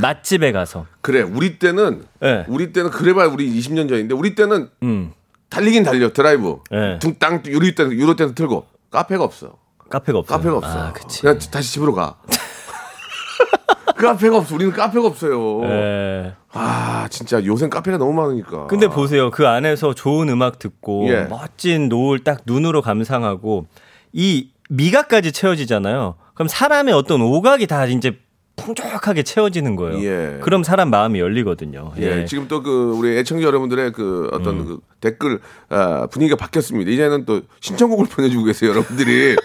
맛집에 0.00 0.52
가서 0.52 0.86
그래 1.00 1.22
우리 1.22 1.58
때는 1.58 2.04
예. 2.22 2.44
우리 2.48 2.72
때는 2.72 2.90
그래봐야 2.90 3.26
우리 3.28 3.48
20년 3.58 3.88
전인데 3.88 4.14
우리 4.14 4.34
때는 4.34 4.68
음. 4.82 5.12
달리긴 5.50 5.82
달려 5.82 6.12
드라이브 6.12 6.58
예. 6.72 6.98
둥땅 7.00 7.42
Euro 7.46 7.74
dance 7.74 7.94
Euro 7.94 8.14
dance 8.14 8.34
틀고 8.34 8.66
카페가 8.90 9.24
없어 9.24 9.56
카페가 9.90 10.18
없어요. 10.18 10.36
카페가 10.38 10.56
없어 10.58 10.68
아, 10.88 10.92
그치. 10.92 11.22
그냥 11.22 11.38
다시 11.50 11.72
집으로 11.72 11.94
가 11.94 12.18
카페가 13.96 14.36
없어. 14.36 14.54
우리는 14.54 14.72
카페가 14.72 15.06
없어요. 15.06 15.64
예. 15.64 16.34
아, 16.58 17.08
진짜 17.08 17.44
요새 17.44 17.68
카페가 17.68 17.98
너무 17.98 18.12
많으니까. 18.12 18.66
근데 18.66 18.88
보세요. 18.88 19.30
그 19.30 19.46
안에서 19.46 19.94
좋은 19.94 20.28
음악 20.28 20.58
듣고 20.58 21.08
예. 21.08 21.24
멋진 21.24 21.88
노을 21.88 22.24
딱 22.24 22.40
눈으로 22.46 22.82
감상하고 22.82 23.66
이 24.12 24.50
미각까지 24.70 25.32
채워지잖아요. 25.32 26.14
그럼 26.34 26.48
사람의 26.48 26.94
어떤 26.94 27.20
오각이 27.22 27.66
다 27.66 27.86
이제 27.86 28.18
풍족하게 28.56 29.22
채워지는 29.22 29.76
거예요. 29.76 30.02
예. 30.04 30.38
그럼 30.42 30.64
사람 30.64 30.90
마음이 30.90 31.20
열리거든요. 31.20 31.92
예, 31.98 32.24
지금 32.26 32.48
또 32.48 32.60
그 32.62 32.92
우리 32.96 33.16
애청자 33.16 33.46
여러분들의 33.46 33.92
그 33.92 34.28
어떤 34.32 34.64
그 34.66 34.78
댓글 35.00 35.38
아, 35.68 36.08
분위기가 36.10 36.36
바뀌었습니다. 36.36 36.90
이제는 36.90 37.24
또 37.24 37.42
신청곡을 37.60 38.06
보내주고 38.10 38.44
계세요, 38.44 38.70
여러분들이. 38.70 39.36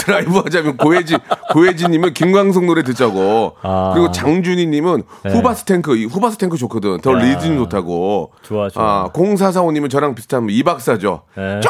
드라이브 0.00 0.38
하자면 0.38 0.76
고혜진, 0.76 1.18
고혜진님은 1.52 2.14
김광석 2.14 2.64
노래 2.64 2.82
듣자고. 2.82 3.56
아. 3.62 3.92
그리고 3.94 4.10
장준희님은 4.10 5.02
네. 5.24 5.32
Hoobastank, 5.32 5.96
이 5.96 6.04
Hoobastank 6.06 6.56
좋거든. 6.56 7.00
더 7.00 7.12
야. 7.12 7.22
리듬 7.22 7.56
좋다고. 7.58 8.32
좋아, 8.42 8.68
좋아. 8.68 8.84
아, 8.84 9.08
0445님은 9.12 9.90
저랑 9.90 10.14
비슷한 10.14 10.46
이 10.50 10.62
박사죠. 10.62 11.22
예. 11.38 11.60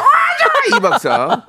이 0.75 0.79
박사. 0.79 1.43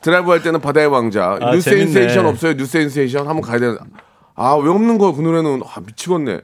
드라이브 0.00 0.30
할 0.30 0.42
때는 0.42 0.60
바다의 0.60 0.88
왕자. 0.88 1.38
아, 1.40 1.52
New 1.52 1.60
재밌네. 1.60 1.92
Sensation 1.92 2.26
없어요? 2.26 2.54
New 2.56 2.64
Sensation 2.64 3.28
한번 3.28 3.42
가야 3.42 3.58
되는. 3.60 3.78
아, 4.34 4.54
왜 4.54 4.70
없는 4.70 4.98
거야? 4.98 5.12
그 5.12 5.20
노래는 5.20 5.62
아, 5.64 5.80
미치겠네. 5.80 6.40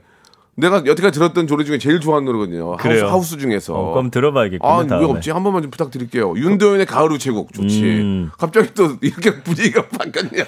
내가 0.60 0.82
여태까지 0.84 1.18
들었던 1.20 1.46
노래 1.46 1.62
중에 1.64 1.78
제일 1.78 2.00
좋아하는 2.00 2.26
노래거든요. 2.26 2.70
하우스, 2.72 2.82
그래요? 2.82 3.06
하우스 3.06 3.36
중에서. 3.38 3.74
어, 3.74 3.92
그럼 3.92 4.10
들어봐야겠군요. 4.10 4.68
아, 4.72 4.78
왜 4.78 4.86
다음에. 4.88 5.04
없지? 5.06 5.30
한 5.30 5.44
번만 5.44 5.62
좀 5.62 5.70
부탁드릴게요. 5.70 6.34
윤도현의 6.36 6.84
가을 6.86 7.12
우체국 7.12 7.52
좋지. 7.52 7.84
음. 7.84 8.30
갑자기 8.36 8.74
또 8.74 8.96
이렇게 9.00 9.40
분위기가 9.42 9.86
바뀌었냐. 9.86 10.44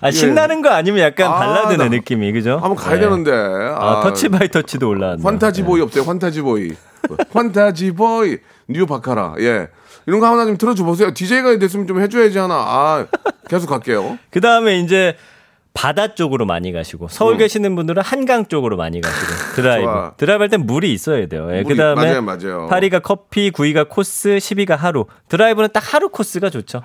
아, 0.00 0.10
신나는 0.12 0.62
거 0.62 0.70
아니면 0.70 1.00
약간 1.00 1.26
아, 1.32 1.38
발라드네 1.38 1.76
나- 1.78 1.88
느낌이 1.88 2.30
그죠? 2.32 2.52
한번 2.52 2.76
가야 2.76 2.96
예. 2.96 3.00
되는데. 3.00 3.32
아, 3.32 4.02
Touch 4.04 4.28
by 4.28 4.48
Touch도 4.48 4.88
올라왔네. 4.88 5.22
Fantasy 5.24 5.64
Boy 5.64 5.80
없어요? 5.80 6.04
Fantasy 6.04 6.42
Boy. 6.42 6.72
Fantasy 7.32 7.90
Boy. 7.92 8.38
New 8.68 8.86
Baccara. 8.86 9.34
예. 9.40 9.66
이런 10.06 10.20
거 10.20 10.26
하나 10.26 10.44
좀 10.44 10.56
틀어줘 10.56 10.84
보세요. 10.84 11.12
DJ가 11.12 11.58
됐으면 11.58 11.88
좀 11.88 12.00
해줘야지 12.00 12.38
하나. 12.38 12.54
아, 12.54 13.06
계속 13.48 13.68
갈게요. 13.68 14.16
그 14.30 14.40
다음에 14.40 14.78
이제 14.78 15.16
바다 15.74 16.14
쪽으로 16.14 16.44
많이 16.44 16.70
가시고 16.72 17.08
서울 17.08 17.38
계시는 17.38 17.74
분들은 17.76 18.02
한강 18.02 18.46
쪽으로 18.46 18.76
많이 18.76 19.00
가시고 19.00 19.32
드라이브 19.56 19.88
음. 19.88 19.92
좋아. 19.94 20.12
드라이브 20.16 20.42
할 20.42 20.48
땐 20.50 20.66
물이 20.66 20.92
있어야 20.92 21.26
돼요. 21.26 21.48
예, 21.52 21.62
물이- 21.62 21.68
그 21.68 21.76
다음에 21.76 22.20
맞아요, 22.20 22.22
맞아요. 22.22 22.68
8위가 22.70 23.02
커피, 23.02 23.50
9위가 23.50 23.88
코스, 23.88 24.36
10위가 24.36 24.76
하루. 24.76 25.06
드라이브는 25.28 25.70
딱 25.72 25.82
하루 25.94 26.10
코스가 26.10 26.50
좋죠. 26.50 26.82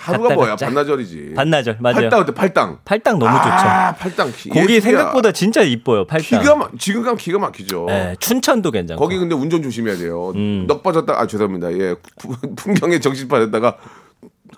하루가 0.00 0.28
갔다 0.28 0.34
뭐야? 0.36 0.50
갔자. 0.50 0.66
반나절이지. 0.66 1.32
반나절 1.34 1.78
맞아요. 1.80 1.96
팔당 2.02 2.20
어때? 2.20 2.32
팔당. 2.34 2.78
팔당 2.84 3.18
너무 3.18 3.32
좋죠. 3.38 3.48
아, 3.50 3.92
팔당. 3.98 4.30
기- 4.36 4.50
거기 4.50 4.74
예술이야. 4.74 4.80
생각보다 4.98 5.32
진짜 5.32 5.62
이뻐요. 5.62 6.04
팔당. 6.06 6.40
기가 6.42 6.54
막 6.54 6.70
지금 6.78 7.02
가면 7.02 7.16
기가 7.16 7.38
막히죠. 7.40 7.86
예, 7.90 8.14
춘천도 8.20 8.70
괜찮고. 8.70 9.02
거기 9.02 9.18
근데 9.18 9.34
운전 9.34 9.62
조심해야 9.62 9.96
돼요. 9.96 10.30
음. 10.36 10.64
넉 10.68 10.82
빠졌다. 10.84 11.12
아 11.18 11.26
죄송합니다. 11.26 11.72
예, 11.72 11.94
푸- 12.18 12.36
풍경에 12.54 13.00
정신 13.00 13.26
빠졌다가 13.26 13.78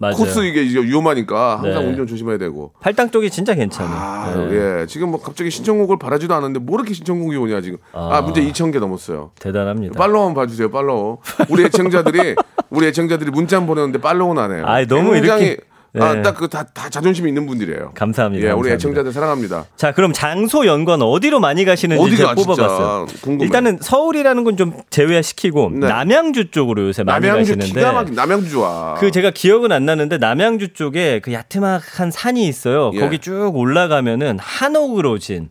맞아요. 0.01 0.15
코스 0.15 0.41
이게 0.45 0.63
이제 0.63 0.81
위험하니까 0.81 1.59
항상 1.61 1.83
네. 1.83 1.89
운전 1.91 2.07
조심해야 2.07 2.39
되고. 2.39 2.73
팔당 2.81 3.11
쪽이 3.11 3.31
진짜 3.31 3.55
괜찮아요. 3.55 3.95
아, 3.95 4.49
예. 4.51 4.81
예. 4.83 4.87
지금 4.87 5.11
뭐 5.11 5.21
갑자기 5.21 5.51
신청곡을 5.51 5.99
바라지도 5.99 6.35
않았는데 6.35 6.61
뭐 6.61 6.77
이렇게 6.79 6.95
신청곡이 6.95 7.37
오냐 7.37 7.61
지금. 7.61 7.79
아, 7.93 8.17
아. 8.19 8.23
문제 8.23 8.41
2천 8.43 8.73
개 8.73 8.79
넘었어요. 8.79 9.31
대단합니다. 9.41 9.99
팔로우 9.99 10.27
한번 10.27 10.43
봐주세요. 10.43 10.71
팔로우. 10.71 11.19
우리 11.49 11.65
애청자들이 11.65 12.35
우리 12.71 12.87
애청자들이 12.87 13.31
문자 13.31 13.57
한번 13.57 13.75
보내는데 13.77 14.01
팔로우는 14.01 14.43
안 14.43 14.53
해요. 14.53 14.63
아이, 14.67 14.87
너무 14.87 15.13
굉장히 15.13 15.47
이렇게- 15.47 15.63
아, 15.99 16.15
네. 16.15 16.23
딱그 16.23 16.49
다 16.49 16.65
다 16.75 16.89
자존심이 16.91 17.29
있는 17.29 17.47
분들이에요. 17.47 17.93
감사합니다. 17.95 18.43
예, 18.47 18.51
우리 18.51 18.69
감사합니다. 18.69 18.75
애청자들 18.75 19.13
사랑합니다. 19.13 19.65
자, 19.77 19.93
그럼 19.93 20.13
장소 20.13 20.67
연관 20.67 21.01
어디로 21.03 21.41
많이 21.41 21.65
가시는지 21.65 22.03
어디가 22.03 22.17
제가 22.17 22.35
뽑아봤어요. 22.35 23.07
궁금해. 23.23 23.45
일단은 23.45 23.79
서울이라는 23.81 24.45
건 24.45 24.57
좀 24.57 24.75
제외시키고 24.91 25.71
네. 25.75 25.87
남양주 25.89 26.51
쪽으로 26.51 26.89
요새 26.89 27.05
많이 27.05 27.27
남양주 27.27 27.57
가시는데 27.57 27.81
기가 27.81 27.93
막힌 27.93 28.15
남양주 28.15 28.51
좋아. 28.51 28.95
그 28.99 29.11
제가 29.11 29.31
기억은 29.31 29.73
안 29.73 29.87
나는데 29.87 30.19
남양주 30.19 30.75
쪽에 30.75 31.21
그 31.21 31.33
야트막한 31.33 32.11
산이 32.11 32.47
있어요. 32.49 32.91
예. 32.95 33.01
거기 33.01 33.19
쭉 33.19 33.53
올라가면은 33.55 34.39
한옥으로 34.41 35.19
진 35.19 35.49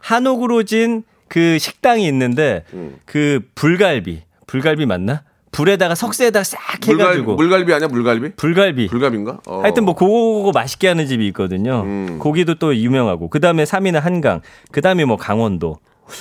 한옥으로 0.00 0.62
진 0.64 1.04
그 1.28 1.58
식당이 1.60 2.08
있는데 2.08 2.64
음. 2.72 2.96
그 3.06 3.38
불갈비 3.54 4.22
불갈비 4.48 4.84
맞나? 4.84 5.22
불에다가 5.52 5.94
석쇠에다가 5.94 6.44
싹 6.44 6.58
물갈비, 6.86 7.02
해가지고 7.02 7.34
물갈비 7.36 7.74
아니야 7.74 7.88
물갈비? 7.88 8.36
불갈비 8.36 8.86
불갈비인가? 8.88 9.40
어. 9.46 9.60
하여튼 9.62 9.84
뭐 9.84 9.94
그거 9.94 10.52
맛있게 10.54 10.88
하는 10.88 11.06
집이 11.06 11.26
있거든요. 11.28 11.82
음. 11.84 12.18
고기도 12.20 12.54
또 12.54 12.74
유명하고 12.76 13.28
그 13.28 13.40
다음에 13.40 13.64
3위는 13.64 14.00
한강, 14.00 14.40
그 14.70 14.80
다음에 14.80 15.04
뭐 15.04 15.16
강원도. 15.16 15.78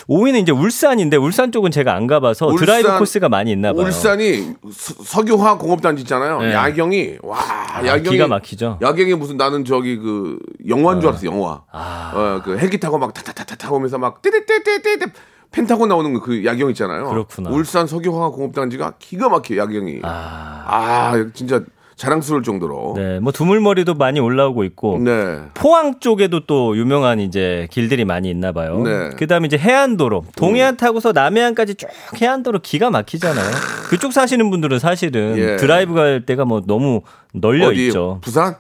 5위는 0.07 0.43
이제 0.43 0.51
울산인데 0.51 1.17
울산 1.17 1.51
쪽은 1.51 1.71
제가 1.71 1.95
안 1.95 2.05
가봐서 2.05 2.45
울산- 2.45 2.65
드라이브 2.65 2.95
코스가 2.99 3.27
많이 3.27 3.51
있나 3.51 3.73
봐요. 3.73 3.85
울산이 3.87 4.53
서- 4.71 5.03
석유화학 5.03 5.57
공업단지 5.57 6.03
있잖아요. 6.03 6.41
네. 6.41 6.53
야경이 6.53 7.17
와 7.23 7.39
야경이 7.83 8.09
기가 8.17 8.27
막히죠. 8.27 8.77
야경이 8.83 9.15
무슨 9.15 9.37
나는 9.37 9.65
저기 9.65 9.97
그 9.97 10.37
영화인 10.67 11.01
줄 11.01 11.09
알았어 11.09 11.25
영화. 11.25 11.63
아. 11.71 12.11
어 12.13 12.41
그 12.45 12.59
헬기 12.59 12.79
타고 12.79 12.99
막 12.99 13.15
타타타타 13.15 13.55
타고 13.55 13.77
오면서 13.77 13.97
막 13.97 14.21
띠띠띠띠띠 14.21 15.05
펜타곤 15.51 15.89
나오는 15.89 16.19
그 16.19 16.45
야경 16.45 16.69
있잖아요. 16.69 17.09
그렇구나. 17.09 17.49
울산 17.49 17.87
석유화학 17.87 18.33
공업단지가 18.33 18.93
기가 18.99 19.29
막혀 19.29 19.57
야경이. 19.57 19.99
아, 20.03 20.63
아 20.67 21.25
진짜 21.33 21.61
자랑스러울 21.99 22.43
정도로. 22.43 22.93
네, 22.95 23.19
뭐 23.19 23.33
두물머리도 23.33 23.95
많이 23.95 24.21
올라오고 24.21 24.63
있고 24.63 24.99
네. 24.99 25.41
포항 25.53 25.99
쪽에도 25.99 26.45
또 26.45 26.77
유명한 26.77 27.19
이제 27.19 27.67
길들이 27.71 28.05
많이 28.05 28.29
있나 28.29 28.53
봐요. 28.53 28.81
네. 28.83 29.09
그다음에 29.17 29.47
이제 29.47 29.57
해안도로 29.57 30.23
동해안 30.37 30.77
타고서 30.77 31.11
남해안까지 31.11 31.75
쭉 31.75 31.89
해안도로 32.21 32.59
기가 32.59 32.89
막히잖아요. 32.89 33.51
그쪽 33.89 34.13
사시는 34.13 34.49
분들은 34.49 34.79
사실은 34.79 35.37
예. 35.37 35.55
드라이브 35.57 35.93
갈 35.93 36.25
때가 36.25 36.45
뭐 36.45 36.61
너무 36.65 37.01
널려 37.33 37.67
어디 37.67 37.87
있죠. 37.87 38.19
부산? 38.21 38.55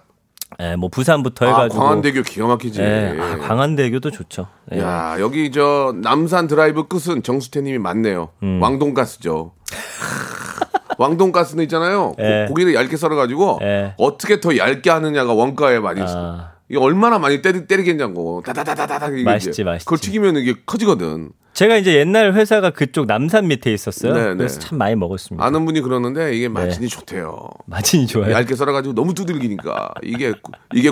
예, 0.61 0.75
뭐 0.75 0.89
부산부터 0.89 1.45
아 1.45 1.49
해가지고 1.49 1.81
광안대교 1.81 2.21
기가 2.23 2.47
막히지. 2.47 2.81
예, 2.81 3.15
아, 3.19 3.37
광안대교도 3.37 4.11
좋죠. 4.11 4.47
예. 4.73 4.79
야 4.79 5.15
여기 5.19 5.51
저 5.51 5.93
남산 6.01 6.47
드라이브 6.47 6.87
끝은 6.87 7.23
정수태님이 7.23 7.77
맞네요. 7.77 8.29
음. 8.43 8.59
왕돈가스죠. 8.61 9.53
왕돈가스는 10.97 11.63
있잖아요. 11.63 12.11
고- 12.11 12.15
예. 12.19 12.45
고 12.47 12.53
기를 12.55 12.75
얇게 12.75 12.97
썰어가지고 12.97 13.59
예. 13.61 13.93
어떻게 13.97 14.41
더 14.41 14.57
얇게 14.57 14.89
하느냐가 14.89 15.33
원가에 15.33 15.79
많이 15.79 16.03
있어. 16.03 16.13
아, 16.17 16.51
이게 16.69 16.79
얼마나 16.79 17.17
많이 17.19 17.41
때리, 17.41 17.65
때리겠냐고. 17.65 18.43
다다다다다다. 18.45 19.09
맛있지. 19.23 19.63
맛있지. 19.63 19.85
그걸 19.85 19.97
튀기면 19.97 20.35
이게 20.37 20.53
커지거든. 20.65 21.31
제가 21.53 21.77
이제 21.77 21.95
옛날 21.95 22.33
회사가 22.33 22.69
그쪽 22.69 23.07
남산 23.07 23.47
밑에 23.47 23.73
있었어요. 23.73 24.13
네, 24.13 24.35
그래서 24.35 24.59
네. 24.59 24.67
참 24.67 24.77
많이 24.77 24.95
먹었습니다. 24.95 25.43
아는 25.43 25.65
분이 25.65 25.81
그러는데 25.81 26.35
이게 26.35 26.47
맛이 26.47 26.87
좋대요. 26.87 27.49
맛이 27.65 28.05
좋아요. 28.05 28.31
얇게 28.31 28.55
썰어가지고 28.55 28.93
너무 28.93 29.13
두들기니까 29.15 29.89
이게 30.03 30.33
이게 30.75 30.91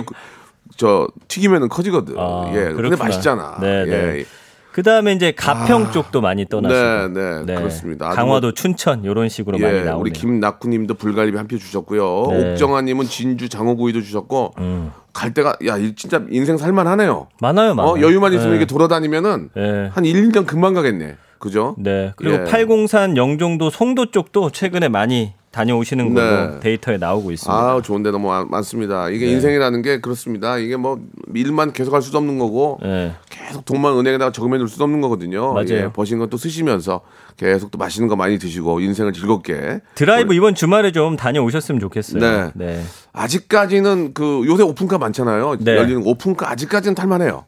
저 0.76 1.08
튀기면은 1.28 1.68
커지거든. 1.68 2.16
아, 2.18 2.50
예. 2.54 2.72
그렇구나. 2.72 2.96
맛있잖아. 3.02 3.58
네, 3.60 3.84
예. 3.86 3.90
네. 3.90 4.24
그 4.72 4.82
다음에 4.82 5.12
이제 5.12 5.32
가평 5.32 5.90
쪽도 5.92 6.20
많이 6.20 6.44
떠나시고. 6.46 7.18
네, 7.18 7.44
네, 7.46 7.54
그렇습니다. 7.54 8.08
아주 8.08 8.16
강화도, 8.16 8.52
춘천 8.52 9.02
이런 9.04 9.28
식으로 9.28 9.58
많이 9.58 9.72
예, 9.74 9.80
나오네요. 9.80 9.98
우리 10.00 10.10
김낙구님도 10.12 10.94
불갈비 10.94 11.36
한 11.36 11.46
표 11.48 11.56
주셨고요. 11.56 12.26
네. 12.30 12.50
옥정아님은 12.52 13.06
진주 13.06 13.48
장어구이도 13.48 14.02
주셨고 14.02 14.54
음. 14.58 14.92
갈 15.18 15.34
때가 15.34 15.56
야 15.66 15.76
이- 15.76 15.94
진짜 15.96 16.22
인생 16.30 16.56
살만하네요. 16.56 17.26
많아요, 17.40 17.74
많아요. 17.74 17.92
어, 17.94 18.00
여유만 18.00 18.32
있으면 18.34 18.52
네. 18.52 18.56
이게 18.58 18.66
돌아다니면은 18.66 19.50
네. 19.54 19.88
한 19.92 20.04
1, 20.04 20.28
2년 20.30 20.46
금방 20.46 20.74
가겠네. 20.74 21.16
그죠? 21.40 21.74
네. 21.78 22.12
그리고 22.16 22.36
예. 22.36 22.44
팔공산, 22.44 23.16
영종도, 23.16 23.70
송도 23.70 24.10
쪽도 24.12 24.50
최근에 24.50 24.88
많이 24.88 25.34
다녀오시는 25.50 26.14
걸로 26.14 26.50
네. 26.54 26.60
데이터에 26.60 26.98
나오고 26.98 27.30
있습니다. 27.32 27.52
아, 27.58 27.80
좋은 27.82 28.02
데 28.02 28.10
너무 28.10 28.28
많- 28.28 28.48
많습니다. 28.50 29.08
이게 29.08 29.26
네. 29.26 29.32
인생이라는 29.32 29.82
게 29.82 30.00
그렇습니다. 30.00 30.58
이게 30.58 30.76
뭐 30.76 31.00
일만 31.34 31.72
계속 31.72 31.94
할 31.94 32.02
수도 32.02 32.18
없는 32.18 32.38
거고 32.38 32.78
네. 32.82 33.12
계속 33.48 33.64
돈만 33.64 33.96
은행에다가 33.98 34.30
적금해 34.32 34.58
둘 34.58 34.68
수도 34.68 34.84
없는 34.84 35.00
거거든요. 35.00 35.52
맞아요. 35.54 35.66
예, 35.70 35.88
버신 35.92 36.18
건 36.18 36.28
또 36.28 36.36
쓰시면서 36.36 37.00
계속 37.38 37.70
또 37.70 37.78
맛있는 37.78 38.06
거 38.08 38.14
많이 38.16 38.38
드시고 38.38 38.80
인생을 38.80 39.14
즐겁게 39.14 39.80
드라이브 39.94 40.34
이번 40.34 40.54
주말에 40.54 40.92
좀 40.92 41.16
다녀오셨으면 41.16 41.80
좋겠어요. 41.80 42.20
네. 42.20 42.50
네. 42.54 42.82
아직까지는 43.14 44.12
그 44.14 44.42
요새 44.46 44.62
오픈카 44.62 44.98
많잖아요. 44.98 45.56
네. 45.60 45.76
열리는 45.76 46.02
거. 46.02 46.10
오픈카 46.10 46.50
아직까지는 46.50 46.94
탈만해요. 46.94 47.44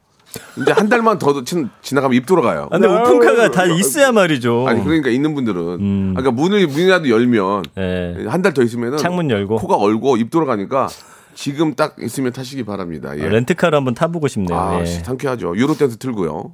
이제 0.63 0.71
한 0.71 0.89
달만 0.89 1.19
더 1.19 1.43
지- 1.43 1.67
지나가면 1.83 2.17
입 2.17 2.25
돌아가요. 2.25 2.69
아, 2.71 2.79
근데 2.79 2.87
오픈카가 2.87 3.51
다 3.51 3.65
있어야 3.67 4.13
말이죠. 4.13 4.65
아니 4.69 4.83
그러니까 4.85 5.11
있는 5.11 5.35
분들은 5.35 5.61
음. 5.81 6.15
그러니까 6.17 6.31
문을 6.31 6.69
문이라도 6.69 7.11
열면 7.11 7.65
네. 7.75 8.25
한달 8.29 8.55
더 8.55 8.63
있으면은 8.63 8.97
창문 8.99 9.29
열고. 9.29 9.57
코가 9.57 9.75
얼고 9.77 10.17
입 10.19 10.31
돌아가니까 10.31 10.89
지금 11.35 11.75
딱 11.75 11.97
있으면 12.01 12.33
타시기 12.33 12.65
바랍니다. 12.65 13.17
예. 13.19 13.25
아, 13.25 13.29
렌트카를 13.29 13.77
한번 13.77 13.95
타보고 13.95 14.29
싶네요. 14.29 14.59
아, 14.59 14.81
예. 14.81 14.85
씨, 14.85 15.01
상쾌하죠. 15.01 15.57
Euro 15.57 15.75
dance 15.75 15.97
틀고요. 15.99 16.53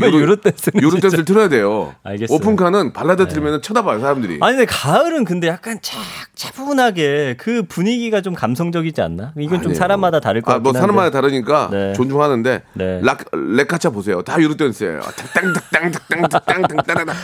왜 0.00 0.12
Euro 0.12 0.36
dance는 0.36 0.82
Euro. 0.82 0.98
dance를 1.00 1.24
틀어야 1.24 1.48
돼요. 1.48 1.94
알겠어요. 2.02 2.36
오픈카는 2.36 2.92
발라드 2.92 3.28
틀면 3.28 3.62
쳐다봐요, 3.62 4.00
사람들이. 4.00 4.38
아니 4.40 4.56
근데 4.56 4.66
가을은 4.66 5.24
근데 5.24 5.48
약간 5.48 5.78
차, 5.82 5.98
차분하게 6.34 7.36
그 7.38 7.62
분위기가 7.64 8.20
좀 8.20 8.34
감성적이지 8.34 9.00
않나? 9.02 9.32
이건 9.36 9.58
좀 9.58 9.66
아니에요. 9.70 9.74
사람마다 9.74 10.20
다를 10.20 10.40
것 10.42 10.50
아, 10.50 10.54
같긴 10.54 10.72
뭐. 10.72 10.80
사람마다 10.80 11.10
다르니까 11.10 11.68
네. 11.70 11.92
존중하는데 11.94 12.62
네. 12.74 13.00
락 13.02 13.24
레카차 13.32 13.90
보세요. 13.90 14.22
다 14.22 14.40
Euro 14.40 14.56
dance예요. 14.56 15.00
땅땅땅땅땅땅땅땅땅. 15.34 17.16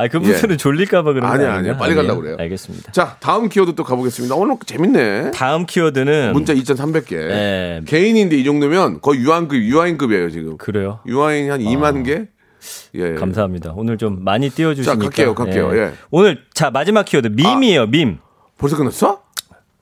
아 0.00 0.08
그분들은 0.08 0.56
졸릴까봐 0.56 1.12
그런 1.12 1.28
거 1.28 1.34
아니야? 1.34 1.54
아니야. 1.54 1.76
빨리 1.76 1.90
아니에요? 1.92 2.02
가려고 2.02 2.22
그래요. 2.22 2.36
알겠습니다. 2.38 2.92
자, 2.92 3.16
다음 3.20 3.50
키워드 3.50 3.74
또 3.74 3.84
가보겠습니다. 3.84 4.34
오늘 4.34 4.56
재밌네. 4.64 5.32
다음 5.32 5.66
키워드는 5.66 6.32
문자 6.32 6.54
2,300개. 6.54 7.10
네. 7.10 7.80
개인인데 7.86 8.36
이 8.36 8.44
정도면 8.44 9.02
거의 9.02 9.20
유아인급, 9.20 9.60
유아인급이에요, 9.60 10.30
지금. 10.30 10.56
그래요. 10.56 11.00
유아인이 11.06 11.48
한 11.50 11.60
2만 11.60 12.04
개? 12.06 12.28
예. 12.94 13.14
감사합니다. 13.14 13.74
오늘 13.76 13.98
좀 13.98 14.24
많이 14.24 14.48
띄워주시니까. 14.48 14.94
자, 14.94 14.98
갈게요, 14.98 15.34
갈게요. 15.34 15.76
예. 15.76 15.92
오늘 16.10 16.44
자 16.54 16.70
마지막 16.70 17.04
키워드 17.04 17.28
밈이에요. 17.28 17.86
밈. 17.88 18.18
벌써 18.56 18.76
끝났어? 18.78 19.22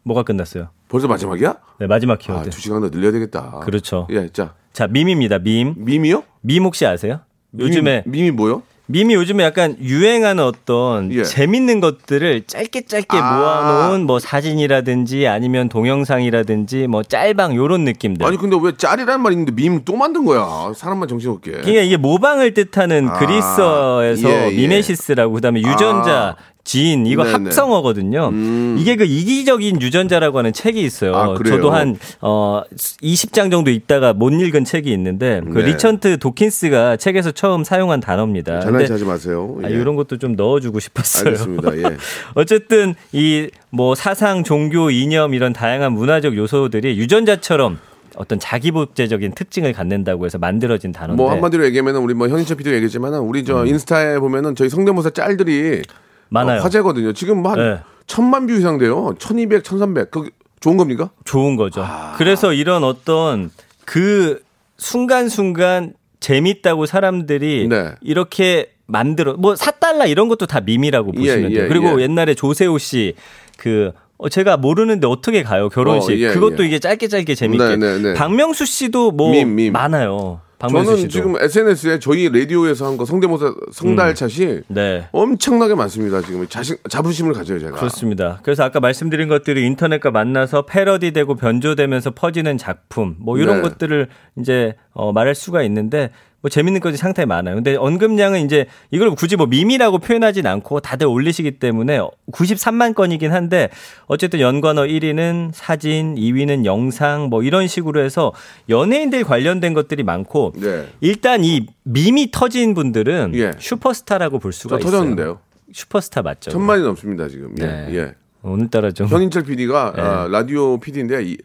뭐가 0.03 0.25
끝났어요? 0.25 0.71
벌써 0.89 1.07
마지막이야? 1.07 1.55
네 1.81 1.87
마지막 1.87 2.15
아, 2.15 2.17
키워드. 2.19 2.51
두 2.51 2.61
시간 2.61 2.81
더 2.81 2.91
늘려야 2.91 3.13
되겠다. 3.13 3.61
그렇죠. 3.63 4.09
예, 4.11 4.29
자. 4.31 4.55
자 4.73 4.89
밈입니다. 4.89 5.39
밈. 5.39 5.75
밈이요? 5.77 6.25
밈 6.41 6.65
혹시 6.65 6.87
아세요? 6.87 7.21
요즘에 7.59 8.03
밈이 8.07 8.33
뭐요? 8.33 8.63
밈이 8.91 9.13
요즘에 9.15 9.45
약간 9.45 9.77
유행하는 9.83 10.43
어떤 10.43 11.13
예. 11.13 11.23
재밌는 11.23 11.81
것들을 11.81 12.45
짧게 12.47 12.87
짧게 12.87 13.19
아. 13.19 13.37
모아놓은 13.37 14.07
뭐 14.07 14.19
사진이라든지 14.19 15.27
아니면 15.29 15.69
동영상이라든지 15.69 16.87
뭐 16.87 17.03
짤방 17.03 17.55
요런 17.55 17.85
느낌들. 17.85 18.27
아니, 18.27 18.39
근데 18.39 18.57
왜 18.61 18.73
짤이라는 18.75 19.21
말이 19.21 19.35
있는데 19.35 19.53
밈 19.53 19.79
또 19.85 19.95
만든 19.95 20.25
거야? 20.25 20.73
사람만 20.75 21.07
정신없게. 21.07 21.51
그러니까 21.53 21.83
이게 21.83 21.97
모방을 21.99 22.55
뜻하는 22.55 23.09
아, 23.11 23.13
그리스어에서 23.19 24.29
예, 24.29 24.51
예. 24.51 24.57
미메시스라고 24.57 25.35
그다음에 25.35 25.61
유전자 25.61 26.37
아. 26.37 26.58
지인 26.69 27.07
이거 27.07 27.25
네네. 27.25 27.33
합성어거든요. 27.45 28.29
음. 28.29 28.77
이게 28.79 28.95
그 28.97 29.05
이기적인 29.05 29.81
유전자라고 29.81 30.37
하는 30.39 30.53
책이 30.53 30.83
있어요. 30.83 31.17
아? 31.17 31.35
저도 31.43 31.71
한 31.71 31.97
어 32.21 32.63
20장 33.03 33.51
정도 33.51 33.71
읽다가 33.71 34.13
못 34.13 34.31
읽은 34.33 34.65
책이 34.65 34.93
있는데 34.93 35.41
그 35.53 35.61
네. 35.61 35.67
리천트 35.73 36.19
도킨스가 36.19 36.97
책에서 36.99 37.31
처음 37.33 37.65
사용한 37.65 38.01
단어입니다. 38.01 38.61
장난치 38.61 38.89
근데 38.89 38.93
하지 38.93 39.05
마세요. 39.05 39.59
아, 39.65 39.71
예. 39.71 39.75
이런 39.75 39.97
것도 39.97 40.19
좀 40.19 40.37
넣어주고 40.37 40.79
싶었어요. 40.81 41.27
알겠습니다. 41.27 41.79
예. 41.79 41.97
어쨌든 42.35 42.95
이 43.13 43.49
뭐 43.71 43.95
사상, 43.95 44.45
종교, 44.45 44.91
이념 44.91 45.35
이런 45.35 45.53
다양한 45.53 45.93
문화적 45.93 46.37
요소들이 46.37 46.97
유전자처럼 46.99 47.79
어떤 48.17 48.39
자기복제적인 48.39 49.33
특징을 49.35 49.73
갖는다고 49.73 50.25
해서 50.25 50.39
만들어진 50.39 50.93
단어인데 50.93 51.23
뭐 51.23 51.31
한마디로 51.31 51.65
얘기하면 51.67 51.97
우리 51.97 52.15
뭐 52.15 52.29
현인철 52.29 52.57
PD가 52.57 52.75
얘기했지만은 52.77 53.21
우리 53.21 53.45
저 53.45 53.65
인스타에 53.67 54.19
보면은 54.19 54.55
저희 54.55 54.69
성대모사 54.69 55.11
짤들이 55.11 55.53
음. 55.79 55.83
많아요. 56.29 56.61
어, 56.61 56.65
화제거든요. 56.65 57.13
지금 57.13 57.43
뭐한 57.43 57.59
네. 57.59 57.81
천만 58.07 58.47
뷰 58.47 58.55
이상 58.55 58.79
돼요. 58.79 59.15
1200, 59.19 59.65
1300. 59.65 60.11
그 60.11 60.31
좋은 60.61 60.77
겁니까? 60.77 61.11
좋은 61.25 61.57
거죠. 61.57 61.83
아. 61.83 62.15
그래서 62.17 62.53
이런 62.53 62.85
어떤 62.85 63.51
그 63.85 64.43
순간순간 64.77 65.95
재밌다고 66.21 66.87
사람들이 66.87 67.69
네. 67.69 67.95
이렇게 68.01 68.73
만들어 68.87 69.35
뭐 69.35 69.55
사달라 69.55 70.07
이런 70.07 70.29
것도 70.29 70.47
다 70.47 70.61
밈이라고 70.61 71.13
예, 71.17 71.19
보시면 71.19 71.53
돼요. 71.53 71.65
예, 71.65 71.69
그리고 71.69 72.01
예. 72.01 72.05
옛날에 72.05 72.35
조세호 72.35 72.79
씨그 72.79 73.93
어, 74.17 74.29
제가 74.29 74.57
모르는데 74.57 75.07
어떻게 75.07 75.43
가요 75.43 75.69
결혼식 75.69 76.13
어, 76.13 76.17
예, 76.17 76.29
그것도 76.33 76.65
예. 76.65 76.67
이게 76.67 76.79
짧게 76.79 77.07
짧게 77.09 77.35
재밌게 77.35 77.77
네, 77.77 77.77
네, 77.77 77.99
네. 77.99 78.15
박명수 78.15 78.67
씨도 78.67 79.13
뭐 79.13 79.31
밈, 79.31 79.55
밈. 79.55 79.73
많아요. 79.73 80.41
박명수 80.59 80.87
저는 80.91 80.97
씨도. 81.03 81.11
지금 81.13 81.37
SNS에 81.41 81.99
저희 82.01 82.29
라디오에서 82.29 82.87
한 82.87 82.97
거 82.97 83.05
성대모사 83.05 83.55
성달찾이 83.73 84.63
네. 84.69 85.07
엄청나게 85.13 85.75
많습니다. 85.77 86.21
지금 86.21 86.47
자신 86.49 86.77
자부심을 86.89 87.33
가져요 87.33 87.61
제가. 87.61 87.77
그렇습니다. 87.79 88.41
그래서 88.43 88.65
아까 88.65 88.81
말씀드린 88.81 89.29
것들이 89.29 89.65
인터넷과 89.67 90.11
만나서 90.11 90.63
패러디되고 90.63 91.37
변조되면서 91.37 92.11
퍼지는 92.11 92.59
작품, 92.59 93.15
뭐 93.21 93.39
이런 93.39 93.57
네. 93.57 93.63
것들을 93.63 94.09
이제 94.39 94.75
어, 94.93 95.13
말할 95.13 95.35
수가 95.37 95.63
있는데 95.63 96.11
뭐 96.41 96.49
재밌는 96.49 96.81
것이 96.81 96.97
상당히 96.97 97.27
많아요. 97.27 97.57
근데 97.57 97.75
언급량은 97.75 98.45
이제 98.45 98.67
이걸 98.91 99.11
굳이 99.15 99.35
뭐 99.37 99.47
밈이라고 99.47 99.99
표현하진 99.99 100.47
않고 100.47 100.81
다들 100.81 101.07
올리시기 101.09 101.59
때문에 101.59 101.99
93만 102.33 102.95
건이긴 102.95 103.33
한데 103.33 103.71
어쨌든 104.07 104.39
연관어 104.41 104.83
1위는 104.83 105.51
사진, 105.53 106.15
2위는 106.15 106.65
영상 106.65 107.29
뭐 107.29 107.43
이런 107.43 107.67
식으로 107.67 108.01
해서 108.03 108.33
연예인들 108.69 109.25
관련된 109.25 109.75
것들이 109.75 110.05
많고 110.05 110.53
네. 110.57 110.87
일단 111.01 111.43
이 111.43 111.67
밈이 111.83 112.29
터진 112.31 112.75
분들은 112.75 113.33
예. 113.35 113.51
슈퍼스타라고 113.59 114.39
볼 114.39 114.53
수가 114.53 114.77
저 114.77 114.81
있어요. 114.81 114.91
터졌는데요. 114.93 115.41
슈퍼스타 115.73 116.23
맞죠? 116.23 116.51
천만이 116.53 116.83
넘습니다 116.83 117.29
지금. 117.29 117.55
예. 117.61 117.67
네. 117.67 117.89
예. 117.95 118.15
오늘따라 118.43 118.93
좀 118.93 119.09
현인철 119.09 119.43
PD가 119.43 119.93
네. 119.97 120.03
아, 120.03 120.29
라디오 120.31 120.79
PD인데 120.79 121.25
이, 121.25 121.37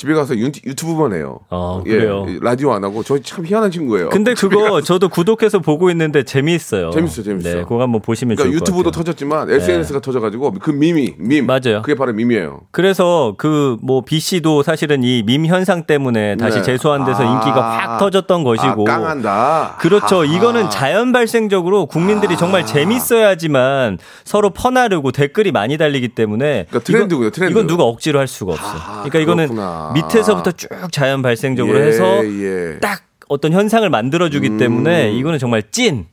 집에 0.00 0.14
가서 0.14 0.34
유, 0.38 0.46
유튜브만 0.46 1.12
해요. 1.12 1.40
어, 1.50 1.82
그래요? 1.84 2.24
예, 2.26 2.38
라디오 2.40 2.72
안 2.72 2.82
하고 2.84 3.02
저 3.02 3.18
참 3.20 3.44
희한한 3.44 3.70
친구예요. 3.70 4.08
근데 4.08 4.32
그거. 4.32 4.80
저도 4.80 5.10
구독해서 5.10 5.58
보고 5.58 5.90
있는데 5.90 6.22
재미있어요. 6.22 6.88
재밌어, 6.90 7.22
재밌어. 7.22 7.48
네, 7.50 7.54
그거 7.64 7.82
한번 7.82 8.00
보시면 8.00 8.36
그러니까 8.36 8.58
좋을 8.58 8.60
것 8.60 8.66
유튜브도. 8.78 8.90
터졌지만 8.92 9.50
SNS가 9.50 10.00
터져가지고 10.00 10.52
그 10.54 10.70
밈이 10.70 11.16
밈 11.18 11.44
맞아요. 11.44 11.82
그게 11.82 11.94
바로 11.94 12.14
밈이에요. 12.14 12.62
그래서 12.70 13.34
그 13.36 13.76
뭐 13.82 14.00
B 14.02 14.20
씨도 14.20 14.62
사실은 14.62 15.02
이 15.04 15.22
밈 15.22 15.44
현상 15.44 15.84
때문에 15.84 16.36
다시 16.36 16.56
네. 16.58 16.62
재소한 16.62 17.04
데서 17.04 17.22
아. 17.22 17.26
인기가 17.34 17.60
확 17.78 17.98
터졌던 17.98 18.42
것이고. 18.42 18.84
아, 18.88 18.96
깡한다. 18.96 19.76
그렇죠. 19.80 20.22
아하. 20.22 20.24
이거는 20.24 20.70
자연 20.70 21.12
발생적으로 21.12 21.84
국민들이 21.84 22.38
정말 22.38 22.64
재밌어야지만 22.64 23.98
서로 24.24 24.50
퍼나르고 24.50 25.12
댓글이 25.12 25.52
많이 25.52 25.76
달리기 25.76 26.08
때문에 26.08 26.66
그러니까 26.70 26.78
트렌드고요, 26.80 27.30
트렌드. 27.30 27.52
이건 27.52 27.66
누가 27.66 27.84
억지로 27.84 28.18
할 28.18 28.26
수가 28.28 28.52
없어. 28.52 28.64
아하, 28.64 28.92
그러니까 29.02 29.18
이거는 29.18 29.48
그렇구나. 29.48 29.89
밑에서부터 29.94 30.52
쭉 30.52 30.68
자연 30.92 31.22
발생적으로 31.22 31.78
예, 31.78 31.86
해서 31.86 32.24
예. 32.24 32.78
딱 32.80 33.02
어떤 33.28 33.52
현상을 33.52 33.88
만들어주기 33.88 34.56
때문에 34.58 35.12
이거는 35.12 35.38
정말 35.38 35.62
찐 35.70 36.06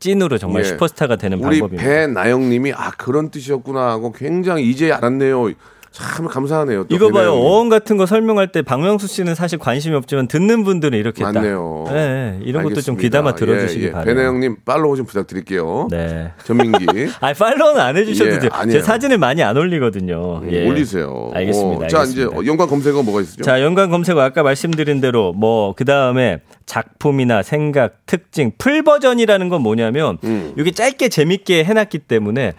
찐으로 0.00 0.38
정말 0.38 0.64
예. 0.64 0.68
슈퍼스타가 0.68 1.16
되는 1.16 1.38
우리 1.38 1.60
방법입니다. 1.60 1.82
배나영님이 1.82 2.72
아 2.72 2.90
그런 2.92 3.30
뜻이었구나 3.30 3.90
하고 3.90 4.12
굉장히 4.12 4.68
이제 4.68 4.92
알았네요. 4.92 5.50
참 5.90 6.26
감사하네요. 6.26 6.84
또 6.84 6.94
이거 6.94 7.10
봐요. 7.10 7.32
어원 7.32 7.68
같은 7.68 7.96
거 7.96 8.06
설명할 8.06 8.52
때 8.52 8.62
박명수 8.62 9.06
씨는 9.06 9.34
사실 9.34 9.58
관심이 9.58 9.94
없지만 9.96 10.28
듣는 10.28 10.62
분들은 10.64 10.98
이렇게 10.98 11.24
딱. 11.24 11.32
맞네요. 11.32 11.84
예, 11.90 11.94
예. 11.94 12.38
이런 12.44 12.62
것도 12.64 12.80
좀 12.82 12.94
알겠습니다. 12.94 13.00
귀담아 13.02 13.34
들어주시기 13.34 13.82
예, 13.84 13.88
예. 13.88 13.92
바래요. 13.92 14.14
배나영님 14.14 14.56
팔로우 14.64 14.96
좀 14.96 15.06
부탁드릴게요. 15.06 15.88
네. 15.90 16.32
전민기 16.44 16.86
아, 17.20 17.32
팔로우는 17.32 17.80
안 17.80 17.96
해주셔도 17.96 18.30
예, 18.32 18.38
돼요. 18.38 18.50
아니에요. 18.52 18.80
제 18.80 18.84
사진을 18.84 19.18
많이 19.18 19.42
안 19.42 19.56
올리거든요. 19.56 20.42
예. 20.50 20.68
올리세요. 20.68 21.30
알겠습니다. 21.34 21.86
어, 21.86 21.88
자 21.88 22.00
알겠습니다. 22.00 22.36
이제 22.38 22.46
연관 22.48 22.68
검색어 22.68 23.02
뭐가 23.02 23.20
있었죠? 23.22 23.42
자, 23.42 23.62
연관 23.62 23.90
검색어 23.90 24.20
아까 24.20 24.42
말씀드린 24.42 25.00
대로 25.00 25.32
뭐 25.32 25.72
그 25.78 25.84
다음에 25.84 26.40
작품이나 26.66 27.42
생각, 27.42 28.04
특징, 28.06 28.52
full 28.58 28.82
버전이라는 28.82 29.48
건 29.48 29.62
뭐냐면 29.62 30.18
음. 30.24 30.52
이게 30.58 30.70
짧게 30.70 31.08
재밌게 31.08 31.64
해 31.64 31.72
놨기 31.72 32.00
때문에 32.00 32.54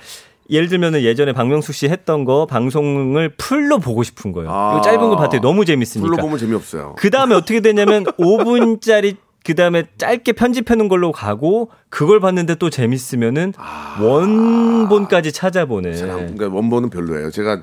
예를 0.50 0.68
들면은 0.68 1.02
예전에 1.04 1.34
박명수 1.34 1.74
씨 1.74 1.88
했던 1.88 2.26
거 2.26 2.46
방송을 2.46 3.30
풀로 3.38 3.80
보고 3.80 4.04
싶은 4.04 4.32
거예요. 4.32 4.50
아. 4.52 4.72
이거 4.74 4.82
짧은 4.82 5.00
거 5.00 5.16
봤더니 5.16 5.42
너무 5.42 5.66
재밌으니까. 5.66 6.08
풀로 6.10 6.18
보면 6.22 6.38
재미없어요. 6.40 6.96
그 6.98 7.10
다음에 7.10 7.36
어떻게 7.36 7.60
되냐면 7.60 8.04
5분짜리 8.18 9.16
그 9.46 9.56
다음에 9.56 9.84
짧게 9.98 10.34
편집해 10.34 10.76
놓은 10.76 10.90
걸로 10.90 11.12
가고 11.12 11.70
그걸 11.90 12.20
봤는데 12.20 12.56
또 12.56 12.70
재밌으면은 12.70 13.54
원본까지 14.02 15.32
찾아보는. 15.32 15.94
그러니까 15.94 16.48
원본은 16.50 16.90
별로예요. 16.90 17.32
제가 17.32 17.62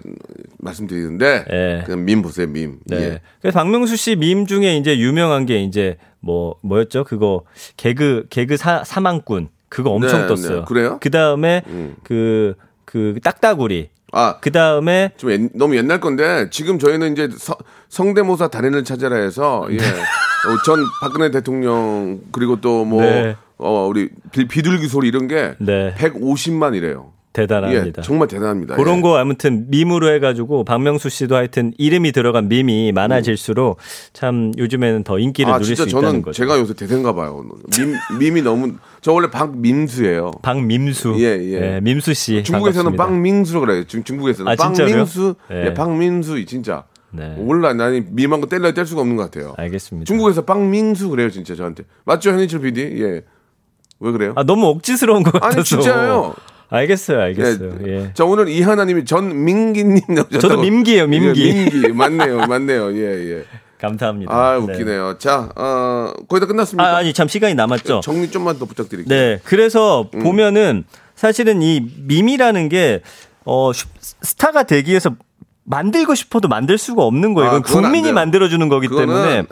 말씀드리는데 0.59 1.45
예. 1.53 1.83
그냥 1.85 2.05
밈 2.05 2.23
보세요, 2.23 2.47
밈. 2.47 2.79
네. 2.87 2.97
예. 2.97 3.21
그래서 3.41 3.59
박명수 3.59 3.97
씨 3.97 4.17
밈 4.17 4.47
중에 4.47 4.77
이제 4.77 4.99
유명한 4.99 5.45
게 5.47 5.63
이제 5.63 5.97
뭐 6.21 6.57
뭐였죠? 6.63 7.05
그거 7.05 7.43
개그 7.77 8.27
개그 8.31 8.57
사, 8.57 8.83
사망꾼 8.85 9.49
그거 9.69 9.91
엄청 9.91 10.23
네, 10.23 10.27
떴어요. 10.27 10.59
네. 10.61 10.65
그래요? 10.67 10.99
그 11.01 11.11
다음에 11.11 11.63
음. 11.69 11.97
그 12.03 12.55
그 12.97 13.21
딱따구리. 13.23 13.91
아, 14.13 14.39
그 14.41 14.51
다음에 14.51 15.11
좀 15.19 15.31
옛- 15.31 15.51
너무 15.55 15.77
옛날 15.77 16.01
건데 16.01 16.49
지금 16.51 16.79
저희는 16.79 17.13
이제 17.13 17.29
서- 17.37 17.59
성대모사 17.91 18.49
달인을 18.49 18.85
찾아라 18.85 19.17
해서 19.17 19.67
예. 19.71 19.77
어, 19.77 20.63
전 20.65 20.79
박근혜 21.03 21.31
대통령 21.31 22.21
그리고 22.33 22.61
또뭐 22.61 23.03
네. 23.03 23.37
어, 23.59 23.87
우리 23.89 24.09
비, 24.33 24.47
비둘기 24.49 24.87
소리 24.89 25.09
이런 25.09 25.29
게 25.29 25.55
네. 25.59 25.95
150만이래요. 25.99 27.16
대단합니다. 27.37 28.01
예, 28.01 28.03
정말 28.03 28.29
대단합니다. 28.29 28.77
그런 28.77 28.99
예. 28.99 29.01
거 29.03 29.19
아무튼 29.19 29.67
밈으로 29.69 30.11
해가지고 30.15 30.65
박명수 30.65 31.11
씨도 31.11 31.37
하여튼 31.37 31.75
이름이 31.77 32.13
들어간 32.13 32.49
밈이 32.49 32.93
많아질수록 32.93 33.77
참 34.15 34.53
요즘에는 34.57 35.05
더 35.05 35.19
인기를 35.19 35.53
아, 35.53 35.59
누릴 35.59 35.77
수 35.77 35.83
있다는 35.83 36.23
거죠. 36.23 36.33
제가 36.33 36.59
요새 36.59 36.73
대세인가 36.73 37.15
봐요. 37.15 37.45
밈, 37.79 37.95
밈이 38.19 38.43
너무 38.43 38.73
저 39.03 39.13
원래 39.13 39.31
박민수예요. 39.31 40.31
박민수, 40.41 41.17
예, 41.19 41.25
예. 41.25 41.81
민수 41.81 42.15
씨. 42.15 42.43
중국에서는 42.43 42.97
반갑습니다. 42.97 43.05
박민수라고 43.05 43.67
그래요. 43.67 43.85
중, 43.85 44.03
중국에서는 44.03 44.51
아? 44.53 44.57
박민수, 44.57 45.35
예. 45.53 45.67
예, 45.67 45.75
박민수 45.75 46.43
진짜. 46.47 46.85
네. 47.11 47.35
몰라. 47.39 47.73
나는 47.73 48.15
거 48.41 48.47
뗄려 48.47 48.73
뗄 48.73 48.87
수가 48.87 49.03
없는 49.03 49.17
것 49.17 49.31
같아요. 49.31 49.55
알겠습니다. 49.59 50.07
중국에서 50.07 50.43
빵민수 50.45 51.11
그래요, 51.11 51.31
진짜 51.31 51.55
저한테. 51.55 51.85
맞죠, 52.05 52.31
현인철 52.31 52.61
PD? 52.61 52.81
예. 53.03 53.23
왜 54.01 54.13
그래요? 54.13 54.33
아 54.37 54.43
너무 54.43 54.67
억지스러운 54.67 55.23
것 55.23 55.33
같아서. 55.33 55.57
아니, 55.57 55.65
진짜예요. 55.65 56.35
알겠어요, 56.69 57.21
알겠어요. 57.21 57.73
예. 57.87 58.11
자, 58.15 58.25
오늘 58.25 58.49
이하나님이 58.49 59.05
전민기님 59.05 60.01
나오셨다고. 60.09 60.39
저도 60.41 60.61
민기예요, 60.61 61.07
민기. 61.07 61.49
예, 61.49 61.53
민기. 61.53 61.89
맞네요, 61.93 62.39
맞네요. 62.47 62.93
예, 62.97 63.31
예. 63.39 63.45
감사합니다. 63.81 64.35
아, 64.35 64.59
네. 64.59 64.73
웃기네요. 64.73 65.19
자, 65.19 65.51
어, 65.55 66.13
거의 66.29 66.41
다 66.41 66.47
끝났습니까? 66.47 66.83
아, 66.91 66.97
아니 66.97 67.13
참 67.13 67.29
시간이 67.29 67.55
남았죠. 67.55 68.01
정리 68.03 68.31
좀만 68.31 68.59
더 68.59 68.65
부탁드릴게요. 68.65 69.15
네. 69.15 69.39
그래서 69.45 70.09
음. 70.15 70.23
보면은 70.23 70.85
사실은 71.15 71.63
이 71.63 71.87
밈이라는 72.07 72.69
게 72.71 73.03
어, 73.45 73.73
슈- 73.73 73.87
스타가 74.01 74.63
되기 74.65 74.91
위해서 74.91 75.15
만들고 75.65 76.15
싶어도 76.15 76.49
만들 76.49 76.79
수가 76.79 77.03
없는 77.05 77.35
거예요. 77.35 77.51
아, 77.51 77.57
이건 77.59 77.85
안 77.85 77.91
국민이. 77.91 78.13
만들어주는 78.13 78.69
거기 78.69 78.89
그거는 78.89 79.07
때문에. 79.15 79.43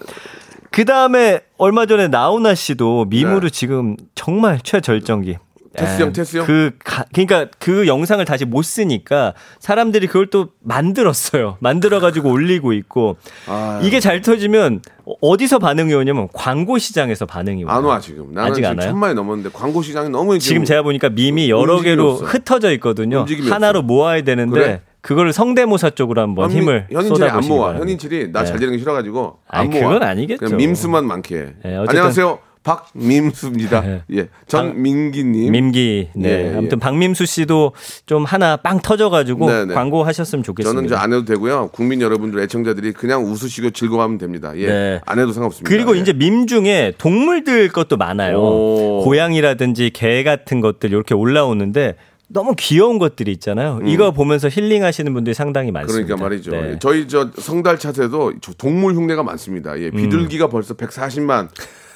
그 0.71 0.85
다음에 0.85 1.41
얼마 1.59 1.87
전에 1.87 2.09
나훈아 2.09 2.55
씨도 2.55 3.07
밈으로 3.11 3.41
네. 3.41 3.51
지금 3.51 3.97
정말 4.15 4.59
최절정기. 4.63 5.37
테스형, 5.77 6.09
예, 6.09 6.13
테스형? 6.13 6.47
그, 6.47 6.71
가, 6.85 7.05
그러니까 7.13 7.47
그 7.59 7.87
영상을 7.87 8.25
다시 8.25 8.45
못 8.45 8.63
쓰니까 8.63 9.35
사람들이 9.59 10.07
그걸 10.07 10.29
또 10.29 10.49
만들었어요. 10.63 11.57
만들어 11.61 12.01
가지고 12.01 12.31
올리고 12.31 12.73
있고. 12.73 13.17
아. 13.47 13.81
이게 13.83 14.01
잘 14.01 14.21
터지면 14.23 14.81
어디서 15.21 15.59
반응이 15.59 15.93
오냐면 15.95 16.29
광고 16.33 16.79
시장에서 16.79 17.27
반응이 17.27 17.65
와요. 17.65 17.77
안 17.77 17.85
와, 17.85 18.01
지금. 18.01 18.33
나는 18.33 18.51
아직 18.53 18.63
지금? 18.63 18.79
천만이 18.79 19.15
넘었는데 19.15 19.51
광고 19.53 19.83
시장이 19.83 20.09
너무 20.11 20.39
지금 20.39 20.65
제가 20.65 20.83
보니까 20.83 21.09
밈이 21.11 21.51
여러 21.51 21.81
개로 21.81 22.13
없어. 22.13 22.25
흩어져 22.25 22.73
있거든요. 22.75 23.27
하나로 23.51 23.81
없어. 23.81 23.87
모아야 23.87 24.23
되는데 24.23 24.59
그래? 24.59 24.83
그거를 25.01 25.35
성대모사 25.35 25.91
쪽으로 25.91 26.23
한번 26.23 26.47
현민- 26.51 26.63
힘을 26.63 26.87
현인철이 26.91 27.31
안 27.31 27.41
모아. 27.47 27.67
바랍니다. 27.67 27.83
현인철이 27.85 28.29
나잘 28.33 28.55
네. 28.55 28.61
되는 28.61 28.73
게 28.75 28.79
싫어가지고 28.79 29.39
안 29.49 29.61
아니, 29.67 29.81
모아. 29.81 29.93
그건 29.93 30.03
아니겠죠. 30.09 30.57
밈수만 30.57 31.07
많게 31.07 31.37
해. 31.37 31.41
네, 31.63 31.77
어쨌든- 31.77 31.89
안녕하세요. 31.91 32.39
박민수입니다. 32.65 33.81
네. 33.83 34.03
예. 34.13 34.29
전민기님. 34.49 35.53
민기, 35.53 36.09
네. 36.17 36.29
예, 36.29 36.53
예. 36.53 36.57
아무튼 36.57 36.81
박민수 36.81 37.27
씨도 37.27 37.73
좀 38.07 38.25
하나 38.25 38.57
빵 38.57 38.81
터져가지고 38.81 39.51
네, 39.51 39.65
네. 39.67 39.75
광고 39.75 40.03
하셨으면 40.03 40.43
좋겠습니다. 40.43 40.89
저는 40.89 41.01
안 41.01 41.13
해도 41.13 41.25
되고요. 41.27 41.69
국민 41.73 42.01
여러분들 42.01 42.41
애청자들이 42.41 42.93
그냥 42.93 43.25
웃으시고 43.25 43.71
즐거워하면 43.71 44.19
됩니다. 44.19 44.53
예. 44.57 44.67
네. 44.67 45.01
안 45.05 45.19
해도 45.19 45.33
상관없습니다. 45.33 45.69
그리고 45.69 45.95
예. 45.97 46.01
이제 46.01 46.13
밈 46.15 46.47
중에 46.47 46.95
동물들 46.97 47.69
것도 47.69 47.99
많아요. 47.99 48.39
오. 48.39 49.03
고양이라든지 49.05 49.91
개 49.91 50.23
같은 50.25 50.63
것들 50.63 50.91
이렇게 50.91 51.15
올라오는데 51.15 51.97
너무 52.29 52.55
귀여운 52.57 52.99
것들이 52.99 53.31
있잖아요. 53.33 53.81
이거 53.85 54.11
보면서 54.11 54.49
힐링하시는 54.49 55.13
분들이 55.13 55.35
상당히 55.35 55.71
많습니다. 55.71 56.15
음. 56.15 56.17
그러니까 56.17 56.25
말이죠. 56.25 56.51
네. 56.51 56.79
저희 56.81 57.07
저 57.07 57.31
성달 57.37 57.79
차트에도 57.79 58.33
저 58.41 58.53
동물 58.55 58.95
흉내가 58.95 59.23
많습니다. 59.23 59.75
음. 59.75 59.83
예. 59.83 59.91
비둘기가 59.91 60.49
벌써 60.49 60.73
140만. 60.75 61.49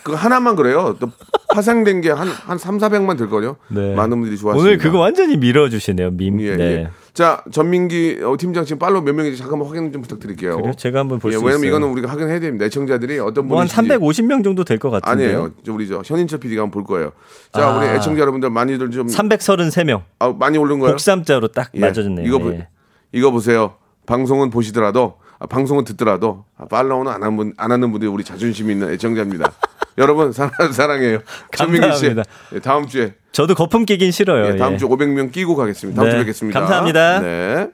그거 0.09 0.17
하나만 0.17 0.57
그래요. 0.57 0.97
또 0.99 1.11
파생된 1.55 2.01
게 2.01 2.11
한 2.11 2.29
한 2.29 2.57
3, 2.59 2.79
400만 2.79 3.19
될 3.19 3.29
거요. 3.29 3.57
네. 3.69 3.95
많은 3.95 4.19
분들이 4.21 4.39
좋아하십니다. 4.39 4.63
오늘 4.69 4.79
그거 4.79 4.99
완전히 4.99 5.37
밀어 5.37 5.69
주시네요. 5.69 6.11
밈. 6.13 6.41
예, 6.41 6.57
네. 6.57 6.65
예. 6.65 6.89
자, 7.13 7.43
전민기 7.51 8.21
어, 8.23 8.37
팀장 8.39 8.65
지금 8.65 8.79
팔로우 8.79 9.03
몇 9.03 9.13
명인지 9.13 9.37
잠깐만 9.39 9.67
확인 9.69 9.93
좀 9.93 10.03
부탁드릴게요. 10.03 10.57
그래요? 10.57 10.73
제가 10.77 11.01
한번 11.01 11.19
볼 11.19 11.33
예, 11.33 11.37
수 11.37 11.45
왜냐면 11.45 11.59
있어요. 11.61 11.69
이거는 11.69 11.89
우리가 11.93 12.09
확인해야 12.09 12.39
됩니다. 12.41 12.65
애청자들이 12.67 13.19
어떤 13.19 13.47
뭐한 13.49 13.67
분인지 13.67 13.97
350명 13.99 14.45
정도 14.45 14.65
될 14.65 14.79
것 14.79 14.91
같은데요. 14.91 15.29
아니에요. 15.29 15.51
저 15.67 15.73
우리 15.73 15.89
저 15.89 16.01
현인철 16.05 16.39
PD가 16.41 16.63
한번 16.63 16.71
볼 16.71 16.85
거예요. 16.85 17.13
자, 17.53 17.69
아. 17.69 17.77
우리 17.79 17.87
애청자 17.89 18.21
여러분들 18.21 18.51
많이들 18.51 18.91
좀 18.91 19.07
333명. 19.09 20.03
아, 20.21 20.29
많이 20.39 20.59
오른 20.59 20.79
거예요? 20.79 20.93
복삼자로 20.95 21.49
딱 21.49 21.71
예. 21.75 21.81
맞아졌네요. 21.81 22.27
이거 22.27 22.39
보, 22.39 22.51
예. 22.53 22.69
이거 23.13 23.31
보세요. 23.31 23.75
방송은 24.07 24.51
보시더라도 24.51 25.15
아, 25.21 25.28
방송은 25.47 25.84
듣더라도 25.84 26.45
아, 26.57 26.66
팔로우는 26.66 27.12
안, 27.12 27.22
하는 27.22 27.36
분, 27.36 27.53
안 27.57 27.70
하는 27.70 27.91
분들이 27.91 28.11
우리 28.11 28.24
자존심 28.24 28.70
있는 28.70 28.91
애청자입니다. 28.91 29.53
여러분 29.99 30.32
사랑, 30.32 30.51
사랑해요. 30.72 31.20
전민기 31.57 31.86
씨 31.97 32.07
감사합니다. 32.07 32.22
예, 32.55 32.61
다음 32.61 32.86
주에 32.86 33.14
저도 33.32 33.55
거품 33.55 33.84
끼긴 33.84 34.11
싫어요. 34.11 34.55
예, 34.55 34.57
다음 34.57 34.74
예. 34.74 34.76
주 34.78 34.89
500명 34.89 35.30
끼고 35.32 35.55
가겠습니다. 35.57 35.97
다음 36.01 36.07
네, 36.07 36.11
주에 36.12 36.18
뵙겠습니다. 36.20 36.59
감사합니다. 36.61 37.20
네. 37.20 37.68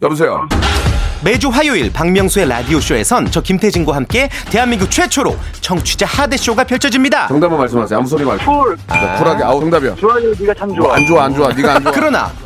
여보세요. 0.00 0.48
매주 1.24 1.48
화요일 1.50 1.92
박명수의 1.92 2.48
라디오 2.48 2.80
쇼에선 2.80 3.30
저 3.30 3.40
김태진과 3.40 3.94
함께 3.94 4.28
대한민국 4.50 4.90
최초로 4.90 5.36
청취자 5.60 6.04
하대 6.04 6.36
쇼가 6.36 6.64
펼쳐집니다. 6.64 7.28
정답만 7.28 7.60
말씀하세요. 7.60 7.98
아무 7.98 8.08
소리 8.08 8.24
말고. 8.24 8.44
쿨. 8.44 8.76
쿨하게. 8.88 9.44
아우 9.44 9.60
정답이야. 9.60 9.94
좋아요, 9.94 10.32
네가 10.36 10.54
참 10.54 10.74
좋아. 10.74 10.96
안 10.96 11.06
좋아 11.06 11.24
안 11.24 11.34
좋아. 11.34 11.52
네가 11.52 11.74
안 11.76 11.82
좋아. 11.84 11.92
그러나 11.92 12.32